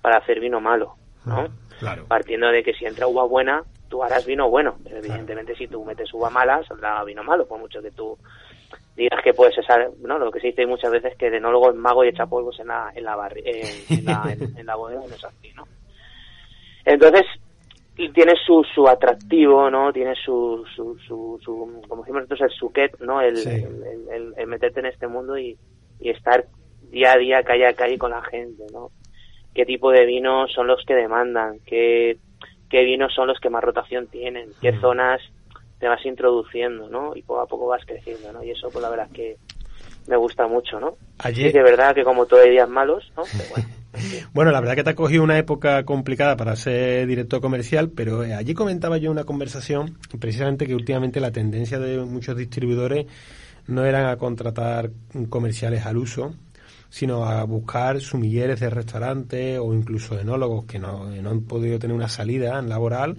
para 0.00 0.18
hacer 0.18 0.40
vino 0.40 0.60
malo, 0.60 0.94
¿no? 1.26 1.48
Claro. 1.80 2.06
Partiendo 2.06 2.48
de 2.48 2.62
que 2.62 2.74
si 2.74 2.86
entra 2.86 3.08
uva 3.08 3.24
buena, 3.24 3.64
tú 3.88 4.02
harás 4.02 4.24
vino 4.26 4.48
bueno. 4.48 4.76
Pero 4.82 4.98
evidentemente 4.98 5.54
si 5.56 5.66
tú 5.68 5.84
metes 5.84 6.12
uva 6.14 6.30
mala, 6.30 6.62
saldrá 6.64 7.02
vino 7.04 7.22
malo, 7.22 7.46
por 7.46 7.58
mucho 7.58 7.82
que 7.82 7.90
tú 7.90 8.16
digas 8.96 9.20
que 9.22 9.34
puedes 9.34 9.54
ser, 9.54 9.90
no, 10.00 10.18
lo 10.18 10.30
que 10.30 10.40
se 10.40 10.48
dice 10.48 10.66
muchas 10.66 10.90
veces 10.90 11.16
que 11.16 11.30
de 11.30 11.38
enólogo 11.38 11.70
es 11.70 11.76
mago 11.76 12.04
y 12.04 12.08
echa 12.08 12.26
polvos 12.26 12.58
en 12.60 12.68
la, 12.68 12.92
en 12.94 13.04
la, 13.04 13.30
en, 13.34 14.04
la, 14.04 14.36
en, 14.56 14.66
la 14.66 14.76
bodega, 14.76 15.00
no 15.00 15.14
es 15.14 15.24
así, 15.24 15.52
¿no? 15.54 15.64
Entonces, 16.84 17.26
tiene 17.96 18.34
su, 18.46 18.64
su 18.74 18.86
atractivo, 18.86 19.70
¿no? 19.70 19.92
Tiene 19.92 20.14
su, 20.14 20.64
su, 20.74 20.98
su, 20.98 21.80
como 21.88 22.02
decimos 22.02 22.22
nosotros, 22.22 22.52
el 22.52 22.56
suquet, 22.56 23.00
¿no? 23.00 23.20
El, 23.20 23.36
el, 23.38 24.34
el, 24.36 24.46
meterte 24.46 24.80
en 24.80 24.86
este 24.86 25.06
mundo 25.06 25.38
y, 25.38 25.56
y 26.00 26.10
estar 26.10 26.44
día 26.90 27.12
a 27.12 27.16
día, 27.16 27.42
calle 27.42 27.66
a 27.66 27.74
calle 27.74 27.98
con 27.98 28.10
la 28.10 28.22
gente, 28.22 28.64
¿no? 28.72 28.90
¿Qué 29.54 29.64
tipo 29.64 29.90
de 29.90 30.04
vinos 30.04 30.52
son 30.52 30.66
los 30.66 30.84
que 30.84 30.94
demandan? 30.94 31.60
¿Qué 31.64 32.18
qué 32.70 32.84
vinos 32.84 33.14
son 33.14 33.28
los 33.28 33.38
que 33.40 33.50
más 33.50 33.62
rotación 33.62 34.06
tienen, 34.08 34.50
qué 34.60 34.72
mm. 34.72 34.80
zonas 34.80 35.20
te 35.78 35.88
vas 35.88 36.04
introduciendo, 36.06 36.88
¿no? 36.88 37.14
Y 37.14 37.22
poco 37.22 37.40
a 37.40 37.46
poco 37.46 37.66
vas 37.66 37.84
creciendo, 37.84 38.32
¿no? 38.32 38.42
Y 38.42 38.50
eso, 38.50 38.68
pues 38.70 38.82
la 38.82 38.90
verdad 38.90 39.06
es 39.06 39.12
que 39.12 39.36
me 40.06 40.16
gusta 40.16 40.46
mucho, 40.46 40.80
¿no? 40.80 40.96
Ayer... 41.18 41.52
de 41.52 41.62
verdad 41.62 41.94
que 41.94 42.04
como 42.04 42.26
todo 42.26 42.40
hay 42.40 42.50
días 42.50 42.68
malos, 42.68 43.10
¿no? 43.16 43.22
bueno. 44.34 44.50
la 44.50 44.60
verdad 44.60 44.74
que 44.74 44.84
te 44.84 44.90
ha 44.90 44.94
cogido 44.94 45.22
una 45.22 45.38
época 45.38 45.84
complicada 45.84 46.36
para 46.36 46.56
ser 46.56 47.06
director 47.06 47.40
comercial, 47.40 47.90
pero 47.94 48.24
eh, 48.24 48.34
allí 48.34 48.54
comentaba 48.54 48.98
yo 48.98 49.10
una 49.10 49.24
conversación, 49.24 49.98
precisamente 50.20 50.66
que 50.66 50.74
últimamente 50.74 51.20
la 51.20 51.32
tendencia 51.32 51.78
de 51.78 51.98
muchos 51.98 52.36
distribuidores 52.36 53.06
no 53.66 53.84
eran 53.84 54.06
a 54.06 54.16
contratar 54.16 54.90
comerciales 55.30 55.86
al 55.86 55.96
uso, 55.96 56.34
sino 56.94 57.24
a 57.24 57.42
buscar 57.42 58.00
sumilleres 58.00 58.60
de 58.60 58.70
restaurantes 58.70 59.58
o 59.58 59.74
incluso 59.74 60.16
enólogos 60.16 60.64
que 60.66 60.78
no, 60.78 61.06
no 61.10 61.30
han 61.30 61.40
podido 61.40 61.76
tener 61.80 61.96
una 61.96 62.08
salida 62.08 62.62
laboral 62.62 63.18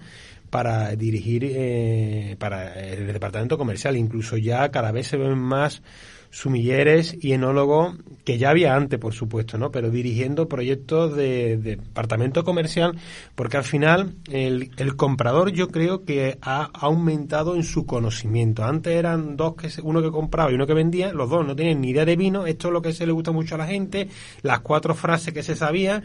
para 0.49 0.95
dirigir 0.95 1.43
eh, 1.43 2.37
para 2.39 2.73
el 2.73 3.05
departamento 3.07 3.57
comercial. 3.57 3.97
Incluso 3.97 4.37
ya 4.37 4.71
cada 4.71 4.93
vez 4.93 5.07
se 5.07 5.17
ven 5.17 5.37
más 5.37 5.81
sumilleres 6.29 7.15
y 7.21 7.33
enólogos 7.33 7.95
que 8.23 8.37
ya 8.37 8.49
había 8.49 8.75
antes, 8.75 8.99
por 8.99 9.13
supuesto, 9.13 9.57
¿no? 9.57 9.71
Pero 9.71 9.89
dirigiendo 9.89 10.47
proyectos 10.47 11.15
de, 11.15 11.57
departamento 11.57 12.43
comercial, 12.43 12.97
porque 13.35 13.57
al 13.57 13.63
final 13.63 14.15
el, 14.31 14.71
el, 14.77 14.95
comprador 14.95 15.51
yo 15.51 15.69
creo 15.69 16.03
que 16.03 16.37
ha 16.41 16.69
aumentado 16.73 17.55
en 17.55 17.63
su 17.63 17.85
conocimiento. 17.85 18.63
Antes 18.63 18.93
eran 18.93 19.37
dos 19.37 19.55
que 19.55 19.69
uno 19.83 20.01
que 20.01 20.11
compraba 20.11 20.51
y 20.51 20.55
uno 20.55 20.67
que 20.67 20.73
vendía, 20.73 21.13
los 21.13 21.29
dos 21.29 21.45
no 21.45 21.55
tienen 21.55 21.81
ni 21.81 21.89
idea 21.89 22.05
de 22.05 22.15
vino, 22.15 22.45
esto 22.45 22.67
es 22.69 22.73
lo 22.73 22.81
que 22.81 22.93
se 22.93 23.05
le 23.05 23.11
gusta 23.11 23.31
mucho 23.31 23.55
a 23.55 23.57
la 23.59 23.67
gente, 23.67 24.09
las 24.41 24.59
cuatro 24.59 24.95
frases 24.95 25.33
que 25.33 25.43
se 25.43 25.55
sabía. 25.55 26.01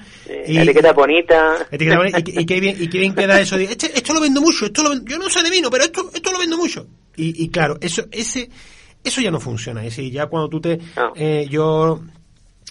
y, 0.46 0.58
etiqueta 0.58 1.96
bonita. 1.96 2.18
y, 2.26 2.46
qué 2.46 2.60
bien, 2.60 2.76
y 2.78 2.88
qué 2.88 2.98
bien 2.98 3.14
queda 3.14 3.40
eso. 3.40 3.56
Este, 3.56 3.86
esto 3.86 4.14
lo 4.14 4.20
vendo 4.20 4.40
mucho, 4.40 4.66
esto 4.66 4.82
lo 4.82 5.04
yo 5.04 5.18
no 5.18 5.28
sé 5.30 5.42
de 5.42 5.50
vino, 5.50 5.70
pero 5.70 5.84
esto, 5.84 6.10
esto 6.12 6.30
lo 6.30 6.38
vendo 6.38 6.56
mucho. 6.56 6.86
Y, 7.16 7.44
y 7.44 7.48
claro, 7.48 7.78
eso, 7.80 8.04
ese 8.10 8.50
eso 9.02 9.20
ya 9.20 9.30
no 9.30 9.40
funciona. 9.40 9.84
Es 9.84 9.96
decir, 9.96 10.12
ya 10.12 10.26
cuando 10.26 10.48
tú 10.48 10.60
te... 10.60 10.78
Eh, 11.14 11.46
yo 11.50 12.00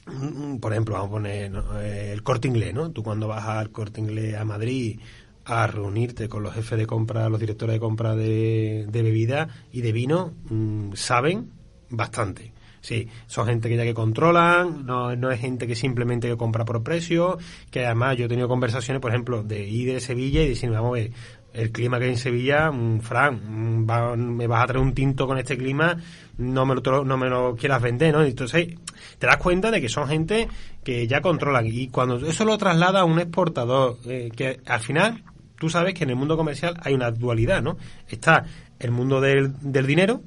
mm, 0.06 0.58
por 0.58 0.72
ejemplo, 0.72 0.96
vamos 0.96 1.10
a 1.10 1.12
poner 1.12 1.52
eh, 1.82 2.12
el 2.14 2.24
corte 2.24 2.48
inglés, 2.48 2.74
¿no? 2.74 2.92
Tú 2.92 3.04
cuando 3.04 3.28
vas 3.28 3.46
al 3.46 3.72
corte 3.72 4.02
inglés 4.02 4.36
a 4.36 4.46
Madrid 4.46 5.00
a 5.46 5.66
reunirte 5.66 6.30
con 6.30 6.44
los 6.44 6.54
jefes 6.54 6.78
de 6.78 6.86
compra, 6.86 7.28
los 7.28 7.40
directores 7.40 7.74
de 7.74 7.80
compra 7.80 8.16
de, 8.16 8.86
de 8.88 9.02
bebida 9.02 9.48
y 9.72 9.82
de 9.82 9.92
vino, 9.92 10.34
mm, 10.50 10.94
saben 10.94 11.52
bastante. 11.90 12.54
Sí, 12.82 13.10
son 13.28 13.46
gente 13.46 13.68
que 13.68 13.76
ya 13.76 13.84
que 13.84 13.94
controlan, 13.94 14.86
no, 14.86 15.16
no 15.16 15.32
es 15.32 15.40
gente 15.40 15.68
que 15.68 15.76
simplemente 15.76 16.36
compra 16.38 16.64
por 16.64 16.82
precio, 16.82 17.38
que 17.72 17.86
además 17.86 18.18
yo 18.18 18.26
he 18.26 18.30
tenido 18.30 18.48
conversaciones, 18.48 19.02
por 19.02 19.12
ejemplo, 19.12 19.44
de 19.44 19.68
ir 19.68 19.92
de 19.92 20.00
Sevilla 20.00 20.42
y 20.42 20.50
decir, 20.50 20.70
vamos 20.70 20.92
a 20.92 20.94
ver, 20.94 21.12
el 21.54 21.72
clima 21.72 21.98
que 21.98 22.06
hay 22.06 22.12
en 22.12 22.18
Sevilla, 22.18 22.72
mm, 22.72 23.02
Fran, 23.02 23.42
mm, 23.46 24.36
me 24.36 24.48
vas 24.48 24.64
a 24.64 24.68
traer 24.68 24.84
un 24.84 24.94
tinto 24.94 25.28
con 25.28 25.38
este 25.38 25.58
clima, 25.58 25.98
no 26.38 26.66
me 26.66 26.76
lo, 26.76 27.04
no 27.04 27.18
me 27.18 27.30
lo 27.30 27.56
quieras 27.56 27.82
vender, 27.82 28.14
¿no? 28.14 28.24
Entonces 28.24 28.76
te 29.18 29.28
das 29.28 29.38
cuenta 29.38 29.72
de 29.72 29.82
que 29.82 29.90
son 29.90 30.08
gente 30.08 30.48
que 30.84 31.08
ya 31.08 31.22
controlan 31.22 31.66
y 31.68 31.90
cuando 31.90 32.18
eso 32.26 32.46
lo 32.46 32.58
traslada 32.58 33.02
a 33.02 33.06
un 33.06 33.20
exportador, 33.20 33.98
eh, 34.06 34.32
que 34.36 34.60
al 34.66 34.80
final 34.80 35.24
tú 35.58 35.70
sabes 35.70 35.94
que 35.94 36.06
en 36.06 36.12
el 36.12 36.16
mundo 36.16 36.38
comercial 36.38 36.76
hay 36.82 36.94
una 36.94 37.12
dualidad, 37.12 37.62
¿no? 37.62 37.78
Está 38.08 38.46
el 38.80 38.92
mundo 38.92 39.20
del, 39.20 39.54
del 39.60 39.86
dinero, 39.86 40.22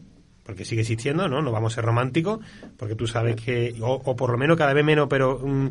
porque 0.45 0.65
sigue 0.65 0.83
existiendo, 0.83 1.29
¿no? 1.29 1.41
No 1.41 1.53
vamos 1.53 1.73
a 1.73 1.77
ser 1.77 1.85
románticos, 1.85 2.41
porque 2.77 2.95
tú 2.95 3.07
sabes 3.07 3.37
que, 3.37 3.75
o, 3.81 4.17
por 4.17 4.31
lo 4.31 4.39
menos 4.39 4.57
cada 4.57 4.73
vez 4.73 4.85
menos, 4.85 5.07
pero... 5.09 5.39
Mm, 5.39 5.69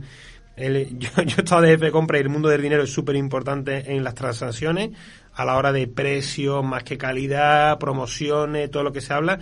el, 0.57 0.99
yo, 0.99 1.09
yo 1.23 1.35
he 1.37 1.41
estado 1.41 1.61
de 1.61 1.77
de 1.77 1.91
compra 1.91 2.17
y 2.17 2.21
el 2.21 2.29
mundo 2.29 2.49
del 2.49 2.61
dinero 2.61 2.83
es 2.83 2.91
súper 2.91 3.15
importante 3.15 3.93
en 3.95 4.03
las 4.03 4.15
transacciones 4.15 4.91
a 5.33 5.45
la 5.45 5.55
hora 5.55 5.71
de 5.71 5.87
precios, 5.87 6.63
más 6.63 6.83
que 6.83 6.97
calidad, 6.97 7.79
promociones, 7.79 8.69
todo 8.69 8.83
lo 8.83 8.91
que 8.91 9.01
se 9.01 9.13
habla. 9.13 9.39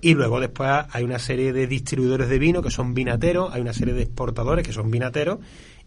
Y 0.00 0.14
luego 0.14 0.40
después 0.40 0.70
hay 0.90 1.04
una 1.04 1.18
serie 1.18 1.52
de 1.52 1.66
distribuidores 1.66 2.28
de 2.28 2.38
vino 2.38 2.62
que 2.62 2.70
son 2.70 2.94
vinateros, 2.94 3.52
hay 3.52 3.60
una 3.60 3.72
serie 3.72 3.94
de 3.94 4.02
exportadores 4.02 4.66
que 4.66 4.72
son 4.72 4.90
vinateros, 4.90 5.38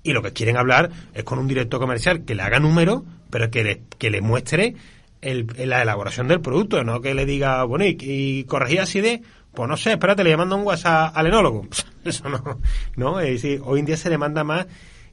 y 0.03 0.13
lo 0.13 0.21
que 0.21 0.33
quieren 0.33 0.57
hablar 0.57 0.89
es 1.13 1.23
con 1.23 1.39
un 1.39 1.47
director 1.47 1.79
comercial 1.79 2.25
que 2.25 2.35
le 2.35 2.43
haga 2.43 2.59
número, 2.59 3.05
pero 3.29 3.49
que 3.49 3.63
le, 3.63 3.81
que 3.97 4.09
le 4.09 4.21
muestre 4.21 4.75
el, 5.21 5.47
la 5.57 5.81
elaboración 5.81 6.27
del 6.27 6.41
producto, 6.41 6.83
no 6.83 6.99
que 7.01 7.13
le 7.13 7.25
diga, 7.25 7.63
bueno, 7.63 7.85
y, 7.85 7.95
y 7.99 8.43
corregí 8.45 8.79
así 8.79 8.99
de, 8.99 9.21
pues 9.53 9.69
no 9.69 9.77
sé, 9.77 9.93
espérate, 9.93 10.23
le 10.23 10.35
mando 10.35 10.55
un 10.55 10.63
WhatsApp 10.63 11.15
al 11.15 11.27
enólogo. 11.27 11.67
Eso 12.03 12.29
no, 12.29 12.59
no, 12.95 13.19
es 13.19 13.41
decir, 13.41 13.61
hoy 13.63 13.79
en 13.79 13.85
día 13.85 13.97
se 13.97 14.09
le 14.09 14.17
manda 14.17 14.43
más 14.43 14.65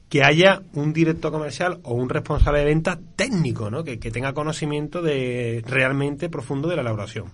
que 0.09 0.23
haya 0.23 0.61
un 0.73 0.91
director 0.91 1.31
comercial 1.31 1.79
o 1.83 1.93
un 1.93 2.09
responsable 2.09 2.59
de 2.59 2.65
venta 2.65 2.97
técnico, 3.15 3.69
¿no? 3.69 3.83
Que, 3.83 3.97
tenga 3.97 4.33
conocimiento 4.33 5.01
de 5.01 5.63
realmente 5.67 6.29
profundo 6.29 6.67
de 6.67 6.75
la 6.75 6.81
elaboración. 6.81 7.27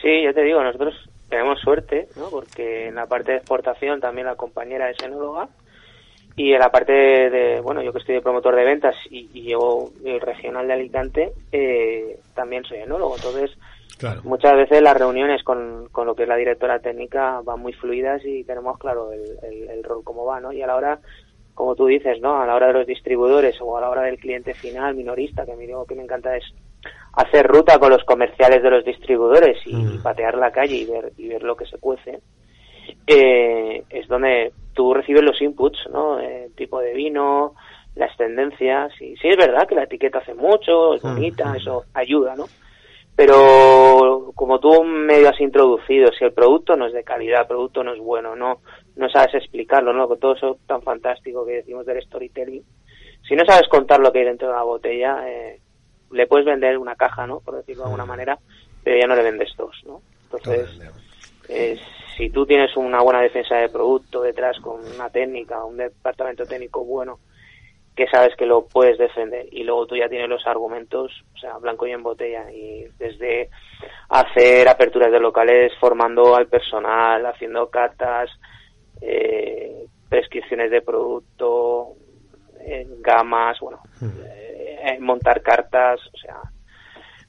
Sí, 0.00 0.22
yo 0.24 0.32
te 0.32 0.42
digo, 0.42 0.62
nosotros 0.62 0.94
tenemos 1.28 1.60
suerte, 1.60 2.08
¿no? 2.16 2.30
Porque 2.30 2.88
en 2.88 2.94
la 2.94 3.06
parte 3.06 3.32
de 3.32 3.38
exportación 3.38 4.00
también 4.00 4.26
la 4.26 4.36
compañera 4.36 4.90
es 4.90 4.96
enóloga 5.02 5.48
y 6.36 6.52
en 6.52 6.58
la 6.58 6.70
parte 6.70 6.92
de, 6.92 7.60
bueno, 7.60 7.82
yo 7.82 7.92
que 7.92 7.98
estoy 7.98 8.14
de 8.14 8.22
promotor 8.22 8.56
de 8.56 8.64
ventas 8.64 8.94
y, 9.10 9.28
y 9.34 9.42
llevo 9.42 9.90
el 10.04 10.20
regional 10.20 10.66
de 10.66 10.72
Alicante, 10.72 11.32
eh, 11.52 12.18
también 12.34 12.64
soy 12.64 12.78
enólogo. 12.78 13.16
Entonces, 13.16 13.56
Muchas 14.24 14.54
veces 14.56 14.82
las 14.82 14.96
reuniones 14.96 15.42
con, 15.42 15.88
con, 15.90 16.06
lo 16.06 16.14
que 16.14 16.24
es 16.24 16.28
la 16.28 16.36
directora 16.36 16.80
técnica 16.80 17.40
van 17.42 17.60
muy 17.60 17.72
fluidas 17.72 18.22
y 18.26 18.44
tenemos 18.44 18.78
claro 18.78 19.10
el, 19.10 19.70
el, 19.70 19.82
rol 19.82 20.04
cómo 20.04 20.26
va, 20.26 20.38
¿no? 20.38 20.52
Y 20.52 20.60
a 20.60 20.66
la 20.66 20.76
hora, 20.76 21.00
como 21.56 21.74
tú 21.74 21.86
dices, 21.86 22.20
¿no? 22.20 22.40
A 22.40 22.46
la 22.46 22.54
hora 22.54 22.66
de 22.66 22.74
los 22.74 22.86
distribuidores 22.86 23.56
o 23.62 23.78
a 23.78 23.80
la 23.80 23.88
hora 23.88 24.02
del 24.02 24.18
cliente 24.18 24.52
final, 24.52 24.94
minorista, 24.94 25.46
que 25.46 25.52
a 25.52 25.56
mí 25.56 25.66
lo 25.66 25.86
que 25.86 25.94
me 25.94 26.02
encanta 26.02 26.36
es 26.36 26.44
hacer 27.14 27.46
ruta 27.46 27.78
con 27.78 27.90
los 27.90 28.04
comerciales 28.04 28.62
de 28.62 28.70
los 28.70 28.84
distribuidores 28.84 29.56
y, 29.64 29.74
mm. 29.74 30.02
patear 30.02 30.36
la 30.36 30.52
calle 30.52 30.76
y 30.76 30.84
ver, 30.84 31.12
y 31.16 31.28
ver 31.28 31.42
lo 31.42 31.56
que 31.56 31.64
se 31.64 31.78
cuece, 31.78 32.20
eh, 33.06 33.84
es 33.88 34.06
donde 34.06 34.52
tú 34.74 34.92
recibes 34.92 35.22
los 35.22 35.40
inputs, 35.40 35.88
¿no? 35.90 36.20
El 36.20 36.54
tipo 36.54 36.78
de 36.78 36.92
vino, 36.92 37.54
las 37.94 38.14
tendencias, 38.18 38.92
y 39.00 39.16
sí 39.16 39.28
es 39.28 39.36
verdad 39.38 39.66
que 39.66 39.76
la 39.76 39.84
etiqueta 39.84 40.18
hace 40.18 40.34
mucho, 40.34 40.92
es 40.92 41.02
mm, 41.02 41.14
bonita, 41.14 41.52
mm. 41.52 41.56
eso 41.56 41.84
ayuda, 41.94 42.36
¿no? 42.36 42.44
pero 43.16 44.30
como 44.34 44.60
tú 44.60 44.84
medio 44.84 45.30
has 45.30 45.40
introducido, 45.40 46.12
si 46.12 46.22
el 46.24 46.34
producto 46.34 46.76
no 46.76 46.86
es 46.86 46.92
de 46.92 47.02
calidad, 47.02 47.40
el 47.40 47.46
producto 47.46 47.82
no 47.82 47.94
es 47.94 47.98
bueno, 47.98 48.36
no, 48.36 48.60
no 48.96 49.08
sabes 49.10 49.34
explicarlo, 49.34 49.92
¿no? 49.92 50.08
Con 50.08 50.18
todo 50.18 50.34
eso 50.34 50.58
tan 50.66 50.82
fantástico 50.82 51.44
que 51.44 51.56
decimos 51.56 51.86
del 51.86 52.02
storytelling, 52.02 52.64
si 53.28 53.34
no 53.34 53.44
sabes 53.44 53.68
contar 53.68 54.00
lo 54.00 54.12
que 54.12 54.20
hay 54.20 54.24
dentro 54.24 54.48
de 54.48 54.54
la 54.54 54.62
botella, 54.62 55.28
eh, 55.28 55.60
le 56.12 56.26
puedes 56.26 56.46
vender 56.46 56.78
una 56.78 56.94
caja, 56.94 57.26
¿no? 57.26 57.40
Por 57.40 57.56
decirlo 57.56 57.82
de 57.82 57.88
alguna 57.88 58.06
manera, 58.06 58.38
pero 58.82 58.98
ya 58.98 59.06
no 59.06 59.16
le 59.16 59.22
vendes 59.22 59.52
dos, 59.56 59.82
¿no? 59.84 60.00
Entonces, 60.24 60.80
eh, 61.48 61.78
si 62.16 62.30
tú 62.30 62.46
tienes 62.46 62.76
una 62.76 63.02
buena 63.02 63.20
defensa 63.20 63.56
de 63.56 63.68
producto 63.68 64.22
detrás 64.22 64.58
con 64.60 64.80
una 64.94 65.10
técnica, 65.10 65.64
un 65.64 65.76
departamento 65.76 66.46
técnico 66.46 66.84
bueno, 66.84 67.18
que 67.96 68.06
sabes 68.08 68.36
que 68.36 68.46
lo 68.46 68.66
puedes 68.66 68.98
defender 68.98 69.46
y 69.50 69.64
luego 69.64 69.86
tú 69.86 69.96
ya 69.96 70.08
tienes 70.08 70.28
los 70.28 70.46
argumentos, 70.46 71.24
o 71.34 71.38
sea, 71.38 71.56
blanco 71.58 71.86
y 71.86 71.92
en 71.92 72.02
botella 72.02 72.50
y 72.52 72.86
desde 72.98 73.48
hacer 74.10 74.68
aperturas 74.68 75.10
de 75.10 75.18
locales 75.18 75.72
formando 75.80 76.36
al 76.36 76.46
personal, 76.46 77.24
haciendo 77.24 77.70
cartas, 77.70 78.30
eh, 79.00 79.86
prescripciones 80.08 80.70
de 80.70 80.82
producto, 80.82 81.94
gamas, 83.00 83.58
bueno, 83.60 83.80
eh, 84.02 84.98
montar 85.00 85.42
cartas, 85.42 86.00
o 86.12 86.18
sea, 86.18 86.36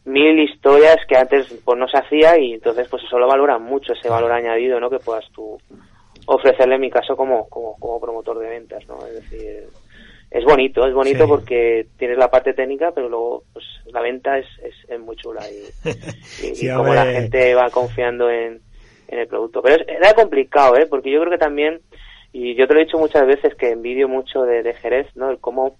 mil 0.05 0.39
historias 0.39 0.97
que 1.07 1.17
antes 1.17 1.53
pues 1.63 1.77
no 1.77 1.87
se 1.87 1.97
hacía 1.97 2.39
y 2.39 2.53
entonces 2.53 2.87
pues 2.89 3.03
eso 3.03 3.19
lo 3.19 3.27
valora 3.27 3.57
mucho 3.57 3.93
ese 3.93 4.09
valor 4.09 4.31
añadido, 4.31 4.79
¿no? 4.79 4.89
Que 4.89 4.99
puedas 4.99 5.25
tú 5.31 5.57
ofrecerle 6.25 6.75
en 6.75 6.81
mi 6.81 6.89
caso 6.89 7.15
como, 7.15 7.47
como, 7.49 7.75
como 7.77 7.99
promotor 7.99 8.39
de 8.39 8.49
ventas, 8.49 8.87
¿no? 8.87 8.97
Es 9.05 9.15
decir, 9.15 9.67
es 10.31 10.43
bonito, 10.43 10.85
es 10.85 10.93
bonito 10.93 11.27
porque 11.27 11.87
tienes 11.97 12.17
la 12.17 12.29
parte 12.29 12.53
técnica, 12.53 12.91
pero 12.91 13.09
luego 13.09 13.43
pues 13.53 13.65
la 13.91 14.01
venta 14.01 14.37
es, 14.37 14.45
es, 14.89 14.99
muy 14.99 15.15
chula 15.15 15.41
y, 15.49 16.67
como 16.75 16.93
la 16.93 17.05
gente 17.05 17.53
va 17.53 17.69
confiando 17.69 18.29
en, 18.29 18.61
en 19.07 19.19
el 19.19 19.27
producto. 19.27 19.61
Pero 19.61 19.83
era 19.87 20.13
complicado, 20.13 20.75
¿eh? 20.77 20.87
Porque 20.89 21.11
yo 21.11 21.19
creo 21.19 21.31
que 21.31 21.37
también, 21.37 21.81
y 22.33 22.55
yo 22.55 22.67
te 22.67 22.73
lo 22.73 22.79
he 22.79 22.85
dicho 22.85 22.97
muchas 22.97 23.25
veces 23.25 23.55
que 23.55 23.71
envidio 23.71 24.07
mucho 24.07 24.43
de, 24.43 24.63
de 24.63 24.73
Jerez, 24.73 25.07
¿no? 25.15 25.29
El 25.29 25.39
cómo 25.39 25.77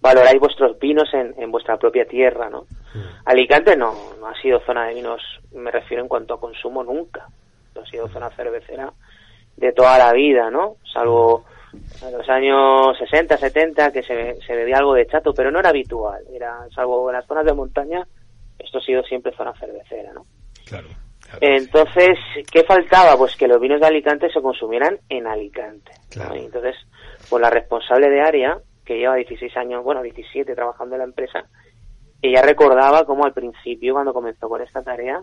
valoráis 0.00 0.38
vuestros 0.38 0.78
vinos 0.78 1.08
en, 1.14 1.34
en 1.38 1.50
vuestra 1.50 1.78
propia 1.78 2.04
tierra, 2.04 2.50
¿no? 2.50 2.66
Mm. 2.94 3.24
Alicante 3.24 3.76
no, 3.76 3.94
no 4.20 4.28
ha 4.28 4.34
sido 4.40 4.60
zona 4.60 4.86
de 4.86 4.94
vinos, 4.94 5.22
me 5.52 5.70
refiero 5.70 6.02
en 6.02 6.08
cuanto 6.08 6.34
a 6.34 6.40
consumo 6.40 6.84
nunca. 6.84 7.26
No 7.74 7.80
ha 7.80 7.86
sido 7.86 8.06
zona 8.08 8.30
cervecera 8.30 8.92
de 9.56 9.72
toda 9.72 9.96
la 9.98 10.12
vida, 10.12 10.50
¿no? 10.50 10.76
Salvo 10.92 11.44
en 12.02 12.12
los 12.12 12.28
años 12.28 12.96
60, 12.98 13.36
70, 13.36 13.92
que 13.92 14.02
se, 14.02 14.36
se 14.46 14.54
bebía 14.54 14.76
algo 14.76 14.94
de 14.94 15.06
chato, 15.06 15.32
pero 15.34 15.50
no 15.50 15.58
era 15.58 15.70
habitual. 15.70 16.22
Era, 16.32 16.66
salvo 16.74 17.08
en 17.10 17.16
las 17.16 17.26
zonas 17.26 17.44
de 17.44 17.52
montaña, 17.52 18.06
esto 18.58 18.78
ha 18.78 18.82
sido 18.82 19.02
siempre 19.04 19.34
zona 19.36 19.52
cervecera, 19.54 20.12
¿no? 20.12 20.26
Claro. 20.66 20.88
Entonces, 21.40 22.18
¿qué 22.50 22.64
faltaba? 22.64 23.16
Pues 23.16 23.36
que 23.36 23.48
los 23.48 23.60
vinos 23.60 23.80
de 23.80 23.86
Alicante 23.86 24.30
se 24.30 24.40
consumieran 24.40 24.98
en 25.08 25.26
Alicante. 25.26 25.92
entonces, 26.34 26.76
pues 27.28 27.40
la 27.40 27.50
responsable 27.50 28.10
de 28.10 28.20
área, 28.20 28.58
que 28.84 28.98
lleva 28.98 29.16
16 29.16 29.56
años, 29.56 29.82
bueno, 29.82 30.02
17 30.02 30.54
trabajando 30.54 30.94
en 30.94 31.00
la 31.00 31.04
empresa, 31.06 31.44
ella 32.22 32.42
recordaba 32.42 33.04
cómo 33.04 33.24
al 33.24 33.32
principio, 33.32 33.94
cuando 33.94 34.14
comenzó 34.14 34.48
con 34.48 34.62
esta 34.62 34.82
tarea, 34.82 35.22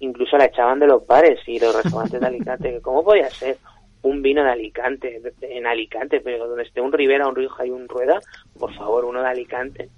incluso 0.00 0.36
la 0.36 0.46
echaban 0.46 0.78
de 0.78 0.86
los 0.86 1.06
bares 1.06 1.40
y 1.46 1.58
los 1.58 1.74
restaurantes 1.74 2.20
de 2.20 2.26
Alicante, 2.26 2.72
que 2.72 2.82
cómo 2.82 3.04
podía 3.04 3.30
ser 3.30 3.56
un 4.02 4.20
vino 4.20 4.44
de 4.44 4.50
Alicante, 4.50 5.22
en 5.40 5.66
Alicante, 5.66 6.20
pero 6.20 6.46
donde 6.46 6.64
esté 6.64 6.80
un 6.80 6.92
Rivera, 6.92 7.26
un 7.26 7.34
Rioja 7.34 7.64
y 7.64 7.70
un 7.70 7.88
Rueda, 7.88 8.20
por 8.58 8.74
favor, 8.74 9.06
uno 9.06 9.22
de 9.22 9.28
Alicante. 9.28 9.88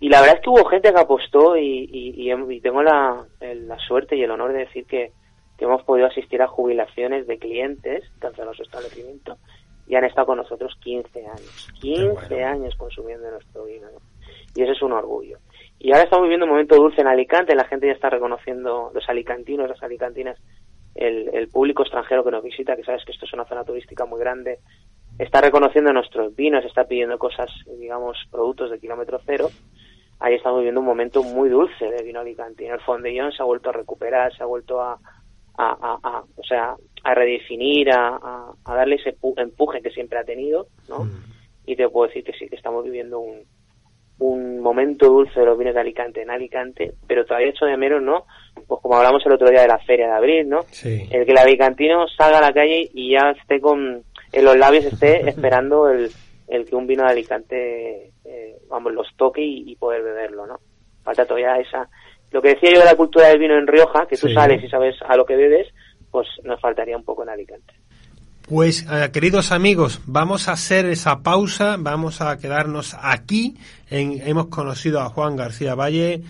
Y 0.00 0.08
la 0.08 0.20
verdad 0.20 0.36
es 0.36 0.42
que 0.42 0.50
hubo 0.50 0.64
gente 0.66 0.92
que 0.92 1.00
apostó 1.00 1.56
y, 1.56 1.88
y, 1.90 2.60
tengo 2.60 2.82
la, 2.82 3.26
la, 3.40 3.78
suerte 3.78 4.16
y 4.16 4.22
el 4.22 4.30
honor 4.30 4.52
de 4.52 4.60
decir 4.60 4.86
que, 4.86 5.12
hemos 5.58 5.82
podido 5.82 6.06
asistir 6.06 6.40
a 6.40 6.46
jubilaciones 6.46 7.26
de 7.26 7.36
clientes, 7.36 8.04
tanto 8.20 8.42
en 8.42 8.48
los 8.48 8.60
establecimientos, 8.60 9.38
y 9.88 9.96
han 9.96 10.04
estado 10.04 10.28
con 10.28 10.38
nosotros 10.38 10.78
15 10.80 11.26
años. 11.26 11.68
15 11.80 12.44
años 12.44 12.76
consumiendo 12.76 13.28
nuestro 13.28 13.64
vino. 13.64 13.88
Y 14.54 14.62
eso 14.62 14.72
es 14.72 14.82
un 14.82 14.92
orgullo. 14.92 15.38
Y 15.80 15.90
ahora 15.90 16.04
estamos 16.04 16.24
viviendo 16.24 16.46
un 16.46 16.52
momento 16.52 16.76
dulce 16.76 17.00
en 17.00 17.08
Alicante, 17.08 17.56
la 17.56 17.64
gente 17.64 17.88
ya 17.88 17.92
está 17.92 18.08
reconociendo, 18.08 18.92
los 18.94 19.08
alicantinos, 19.08 19.68
las 19.68 19.82
alicantinas, 19.82 20.38
el, 20.94 21.48
público 21.48 21.82
extranjero 21.82 22.24
que 22.24 22.30
nos 22.30 22.42
visita, 22.42 22.76
que 22.76 22.82
sabes 22.82 23.04
que 23.04 23.12
esto 23.12 23.24
es 23.24 23.32
una 23.32 23.44
zona 23.44 23.64
turística 23.64 24.04
muy 24.04 24.18
grande, 24.18 24.58
está 25.18 25.40
reconociendo 25.40 25.92
nuestros 25.92 26.34
vinos, 26.34 26.64
está 26.64 26.84
pidiendo 26.84 27.18
cosas, 27.18 27.50
digamos, 27.78 28.16
productos 28.30 28.70
de 28.70 28.80
kilómetro 28.80 29.20
cero. 29.24 29.48
Ahí 30.20 30.34
estamos 30.34 30.58
viviendo 30.58 30.80
un 30.80 30.86
momento 30.86 31.22
muy 31.22 31.48
dulce 31.48 31.84
de 31.84 32.02
vino 32.02 32.20
alicantino. 32.20 32.74
El 32.74 32.80
fondellón 32.80 33.32
se 33.32 33.42
ha 33.42 33.46
vuelto 33.46 33.70
a 33.70 33.72
recuperar, 33.72 34.34
se 34.36 34.42
ha 34.42 34.46
vuelto 34.46 34.80
a, 34.80 34.98
a, 35.56 36.22
o 36.36 36.42
sea, 36.44 36.74
a 37.04 37.14
redefinir, 37.14 37.90
a, 37.90 38.52
darle 38.66 38.96
ese 38.96 39.16
empuje 39.36 39.80
que 39.80 39.90
siempre 39.90 40.18
ha 40.18 40.24
tenido, 40.24 40.66
¿no? 40.88 41.04
Mm. 41.04 41.22
Y 41.66 41.76
te 41.76 41.88
puedo 41.88 42.08
decir 42.08 42.24
que 42.24 42.32
sí, 42.32 42.48
que 42.48 42.56
estamos 42.56 42.84
viviendo 42.84 43.20
un, 43.20 43.44
un 44.18 44.60
momento 44.60 45.06
dulce 45.06 45.38
de 45.38 45.46
los 45.46 45.58
vinos 45.58 45.74
de 45.74 45.80
Alicante 45.80 46.22
en 46.22 46.30
Alicante, 46.30 46.94
pero 47.06 47.24
todavía 47.24 47.50
hecho 47.50 47.66
de 47.66 47.76
menos, 47.76 48.02
¿no? 48.02 48.24
Pues 48.66 48.80
como 48.82 48.96
hablamos 48.96 49.24
el 49.24 49.32
otro 49.32 49.48
día 49.48 49.62
de 49.62 49.68
la 49.68 49.78
feria 49.78 50.06
de 50.06 50.14
abril, 50.14 50.48
¿no? 50.48 50.60
El 50.82 51.24
que 51.24 51.30
el 51.30 51.38
alicantino 51.38 52.06
salga 52.08 52.38
a 52.38 52.42
la 52.42 52.52
calle 52.52 52.88
y 52.92 53.12
ya 53.12 53.30
esté 53.30 53.60
con, 53.60 54.02
en 54.32 54.44
los 54.44 54.56
labios 54.56 54.84
esté 54.86 55.20
esperando 55.28 55.88
el, 55.88 56.10
el 56.48 56.64
que 56.64 56.74
un 56.74 56.86
vino 56.86 57.04
de 57.04 57.10
Alicante, 57.10 58.12
eh, 58.24 58.58
vamos, 58.68 58.92
los 58.92 59.06
toque 59.16 59.42
y, 59.42 59.76
poder 59.76 60.02
beberlo, 60.02 60.46
¿no? 60.46 60.60
Falta 61.02 61.24
todavía 61.24 61.56
esa, 61.56 61.88
lo 62.30 62.42
que 62.42 62.50
decía 62.50 62.72
yo 62.72 62.80
de 62.80 62.84
la 62.84 62.96
cultura 62.96 63.28
del 63.28 63.38
vino 63.38 63.56
en 63.56 63.66
Rioja, 63.66 64.06
que 64.06 64.16
tú 64.16 64.28
sales 64.28 64.62
y 64.62 64.68
sabes 64.68 64.96
a 65.06 65.16
lo 65.16 65.24
que 65.24 65.36
bebes, 65.36 65.68
pues 66.10 66.26
nos 66.44 66.60
faltaría 66.60 66.96
un 66.96 67.04
poco 67.04 67.22
en 67.22 67.30
Alicante. 67.30 67.74
Pues 68.48 68.86
eh, 68.90 69.10
queridos 69.12 69.52
amigos, 69.52 70.00
vamos 70.06 70.48
a 70.48 70.52
hacer 70.52 70.86
esa 70.86 71.22
pausa, 71.22 71.76
vamos 71.78 72.22
a 72.22 72.38
quedarnos 72.38 72.96
aquí. 72.98 73.58
En, 73.90 74.26
hemos 74.26 74.46
conocido 74.46 75.00
a 75.00 75.10
Juan 75.10 75.36
García 75.36 75.74
Valle, 75.74 76.22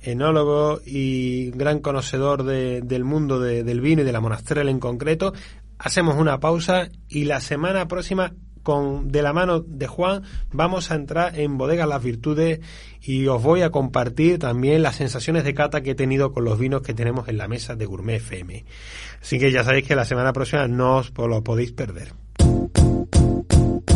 enólogo 0.00 0.80
y 0.86 1.50
gran 1.50 1.80
conocedor 1.80 2.44
del 2.44 3.04
mundo 3.04 3.40
del 3.40 3.80
vino 3.80 4.02
y 4.02 4.04
de 4.04 4.12
la 4.12 4.20
monastrell 4.20 4.68
en 4.68 4.78
concreto. 4.78 5.32
Hacemos 5.78 6.16
una 6.16 6.38
pausa 6.38 6.88
y 7.08 7.24
la 7.24 7.40
semana 7.40 7.88
próxima 7.88 8.32
con, 8.64 9.12
de 9.12 9.22
la 9.22 9.32
mano 9.32 9.60
de 9.60 9.86
Juan 9.86 10.24
vamos 10.50 10.90
a 10.90 10.96
entrar 10.96 11.38
en 11.38 11.56
Bodega 11.56 11.86
Las 11.86 12.02
Virtudes 12.02 12.58
y 13.00 13.28
os 13.28 13.40
voy 13.40 13.62
a 13.62 13.70
compartir 13.70 14.40
también 14.40 14.82
las 14.82 14.96
sensaciones 14.96 15.44
de 15.44 15.54
cata 15.54 15.82
que 15.82 15.92
he 15.92 15.94
tenido 15.94 16.32
con 16.32 16.44
los 16.44 16.58
vinos 16.58 16.82
que 16.82 16.94
tenemos 16.94 17.28
en 17.28 17.38
la 17.38 17.46
mesa 17.46 17.76
de 17.76 17.86
Gourmet 17.86 18.16
FM. 18.16 18.64
Así 19.22 19.38
que 19.38 19.52
ya 19.52 19.62
sabéis 19.62 19.86
que 19.86 19.94
la 19.94 20.04
semana 20.04 20.32
próxima 20.32 20.66
no 20.66 20.96
os 20.96 21.12
lo 21.16 21.44
podéis 21.44 21.70
perder. 21.70 22.23